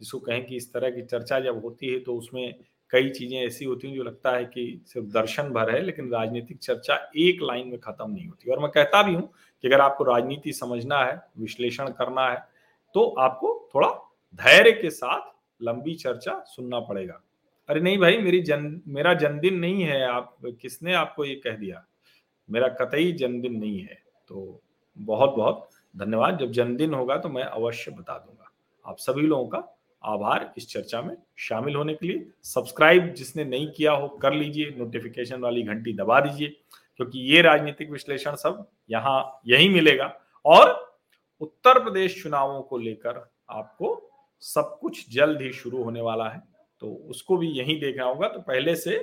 जिसको 0.00 0.18
कहें 0.18 0.44
कि 0.46 0.56
इस 0.56 0.72
तरह 0.72 0.90
की 0.90 1.02
चर्चा 1.04 1.40
जब 1.40 1.62
होती 1.64 1.88
है 1.88 1.98
तो 2.00 2.16
उसमें 2.16 2.54
कई 2.92 3.08
चीज़ें 3.10 3.36
ऐसी 3.38 3.64
होती 3.64 3.88
हैं 3.88 3.94
जो 3.96 4.02
लगता 4.02 4.30
है 4.30 4.44
कि 4.46 4.82
सिर्फ़ 4.86 5.06
दर्शन 5.08 5.48
भर 5.50 5.70
है, 5.70 5.80
लेकिन 5.82 6.10
राजनीतिक 6.12 6.58
चर्चा 6.58 6.96
एक 7.16 7.42
लाइन 7.42 7.68
में 7.68 7.78
खत्म 7.80 8.10
नहीं 8.10 8.26
होती। 8.28 8.50
और 8.50 8.60
मैं 8.60 8.70
कहता 8.70 9.02
भी 9.02 9.14
हूँ 9.14 9.28
कि 9.64 9.68
अगर 9.68 9.80
आपको 9.80 10.04
राजनीति 10.04 10.52
समझना 10.52 11.04
है, 11.04 11.20
विश्लेषण 11.38 11.88
करना 11.92 12.28
है 12.30 12.36
तो 12.94 13.04
आपको 13.18 13.48
थोड़ा 13.74 13.88
धैर्य 14.40 14.72
के 14.72 14.90
साथ 14.90 15.32
लंबी 15.62 15.94
चर्चा 15.94 16.42
सुनना 16.46 16.80
पड़ेगा। 16.80 17.20
अरे 17.68 17.80
नहीं 17.80 17.98
भाई, 17.98 18.18
मेरी 18.18 18.40
जन, 18.40 18.80
मेरा 18.88 19.14
जन्मदिन 19.14 19.58
नहीं 19.58 19.82
है, 19.82 20.02
आप, 20.04 20.36
किसने 20.62 20.94
आपको 20.94 21.24
ये 21.24 21.34
कह 21.36 21.56
दिया? 21.56 21.84
मेरा 22.48 22.68
कतई 22.80 23.12
जन्मदिन 23.12 23.58
नहीं 23.58 23.80
है। 23.80 23.98
तो 24.28 24.60
बहुत 24.96 25.34
बहुत 25.36 25.68
धन्यवाद। 25.94 26.38
जब 26.38 26.50
जन्मदिन 26.52 26.94
होगा 26.94 27.16
तो 27.16 27.28
मैं 27.28 27.44
अवश्य 27.44 27.90
बता 27.90 28.18
दूँगा। 28.18 28.43
आप 28.84 28.96
सभी 28.98 29.22
लोगों 29.22 29.46
का 29.48 29.58
आभार 30.02 30.52
इस 30.56 30.68
चर्चा 30.68 31.00
में 31.02 31.16
शामिल 31.38 31.74
होने 31.76 31.94
के 31.94 32.06
लिए। 32.06 32.26
सब्सक्राइब 32.44 33.12
जिसने 33.14 33.44
नहीं 33.44 33.70
किया 33.72 33.92
हो, 33.92 34.08
कर 34.08 34.32
लीजिए। 34.32 34.74
नोटिफिकेशन 34.78 35.40
वाली 35.40 35.62
घंटी 35.62 35.92
दबा 35.92 36.20
दीजिए, 36.20 36.48
क्योंकि 36.96 37.18
ये 37.30 37.42
राजनीतिक 37.42 37.90
विश्लेषण 37.90 38.34
सब 38.36 38.66
यहाँ 38.90 39.40
यही 39.46 39.68
मिलेगा। 39.68 40.12
और 40.44 40.72
उत्तर 41.40 41.82
प्रदेश 41.84 42.22
चुनावों 42.22 42.60
को 42.62 42.78
लेकर 42.78 43.24
आपको 43.50 44.00
सब 44.42 44.76
कुछ 44.80 45.08
जल्द 45.12 45.40
ही 45.42 45.52
शुरू 45.52 45.82
होने 45.82 46.00
वाला 46.00 46.28
है 46.28 46.42
तो 46.82 46.88
उसको 47.10 47.36
भी 47.36 47.48
यही 47.50 47.74
देखना 47.80 48.04
होगा। 48.04 48.28
तो 48.28 48.40
पहले 48.40 48.74
से 48.76 48.98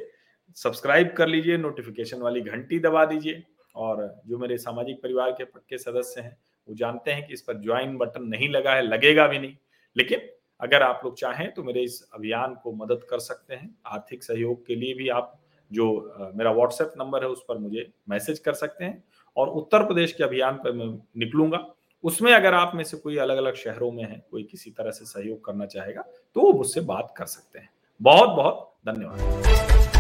सब्सक्राइब 0.58 1.14
कर 1.18 1.28
लीजिए 1.28 1.58
नोटिफिकेशन 1.58 2.22
वाली 2.22 2.42
घंटी 2.42 2.80
दबा 2.80 3.06
दीजिए। 3.06 3.44
और 3.76 4.22
जो 4.28 4.38
मेरे 4.38 4.58
सामाजिक 4.58 5.02
परिवार 5.04 5.32
के 5.32 5.44
पक्के 5.44 5.78
सदस्य 5.78 6.22
हैं, 6.22 6.38
वो 6.68 6.76
जानते 6.76 7.12
हैं 7.12 7.26
कि 7.28 7.34
इस 7.34 7.42
पर 7.42 7.62
ज्वाइन 7.62 7.98
बटन 7.98 8.24
नहीं 8.26 8.50
लगा 8.50 8.74
है, 8.74 8.82
लगेगा 8.84 9.28
भी 9.28 9.40
नहीं। 9.40 9.56
लेकिन 9.96 10.30
अगर 10.60 10.84
आप 10.84 11.02
लोग 11.06 11.18
चाहें 11.18 11.52
तो 11.54 11.64
मेरे 11.64 11.82
इस 11.82 12.02
अभियान 12.14 12.54
को 12.64 12.72
मदद 12.74 13.06
कर 13.10 13.20
सकते 13.20 13.56
हैं। 13.56 13.76
आर्थिक 13.88 14.24
सहयोग 14.24 14.66
के 14.66 14.76
लिए 14.76 14.94
भी 14.94 15.10
आप 15.10 15.38
जो 15.72 15.88
मेरा 16.36 16.52
व्हाट्सएप 16.52 16.94
नंबर 16.98 17.24
है 17.24 17.30
उस 17.30 17.44
पर 17.50 17.58
मुझे 17.58 17.88
मैसेज 18.10 18.40
कर 18.40 18.54
सकते 18.54 18.86
हैं 18.86 19.04
और 19.38 19.50
उत्तर 19.50 19.84
प्रदेश 19.84 20.14
के 20.14 20.24
अभियान 20.24 20.56
पर 20.56 20.72
मैं 20.72 20.88
निकलूँगा। 21.18 21.66
उसमें 22.04 22.34
अगर 22.34 22.54
आप 22.54 22.72
में 22.76 22.84
से 22.84 22.98
कोई 22.98 23.18
अलग 23.18 23.38
अलग 23.38 23.56
शहरों 23.56 23.92
में 23.92 24.04
है, 24.04 24.26
कोई 24.32 24.44
किसी 24.44 24.72
तरह 24.72 24.92
से 24.92 25.06
सहयोग 25.06 25.44
करना 25.46 25.66
चाहेगा 25.68 26.02
तो 26.36 26.42
वो 26.42 26.54
मुझसे 26.54 26.82
बात 26.84 27.14
कर 27.18 27.26
सकते 27.28 27.60
हैं। 27.60 27.70
बहुत 28.02 28.30
बहुत 28.30 28.76
धन्यवाद। 28.88 29.91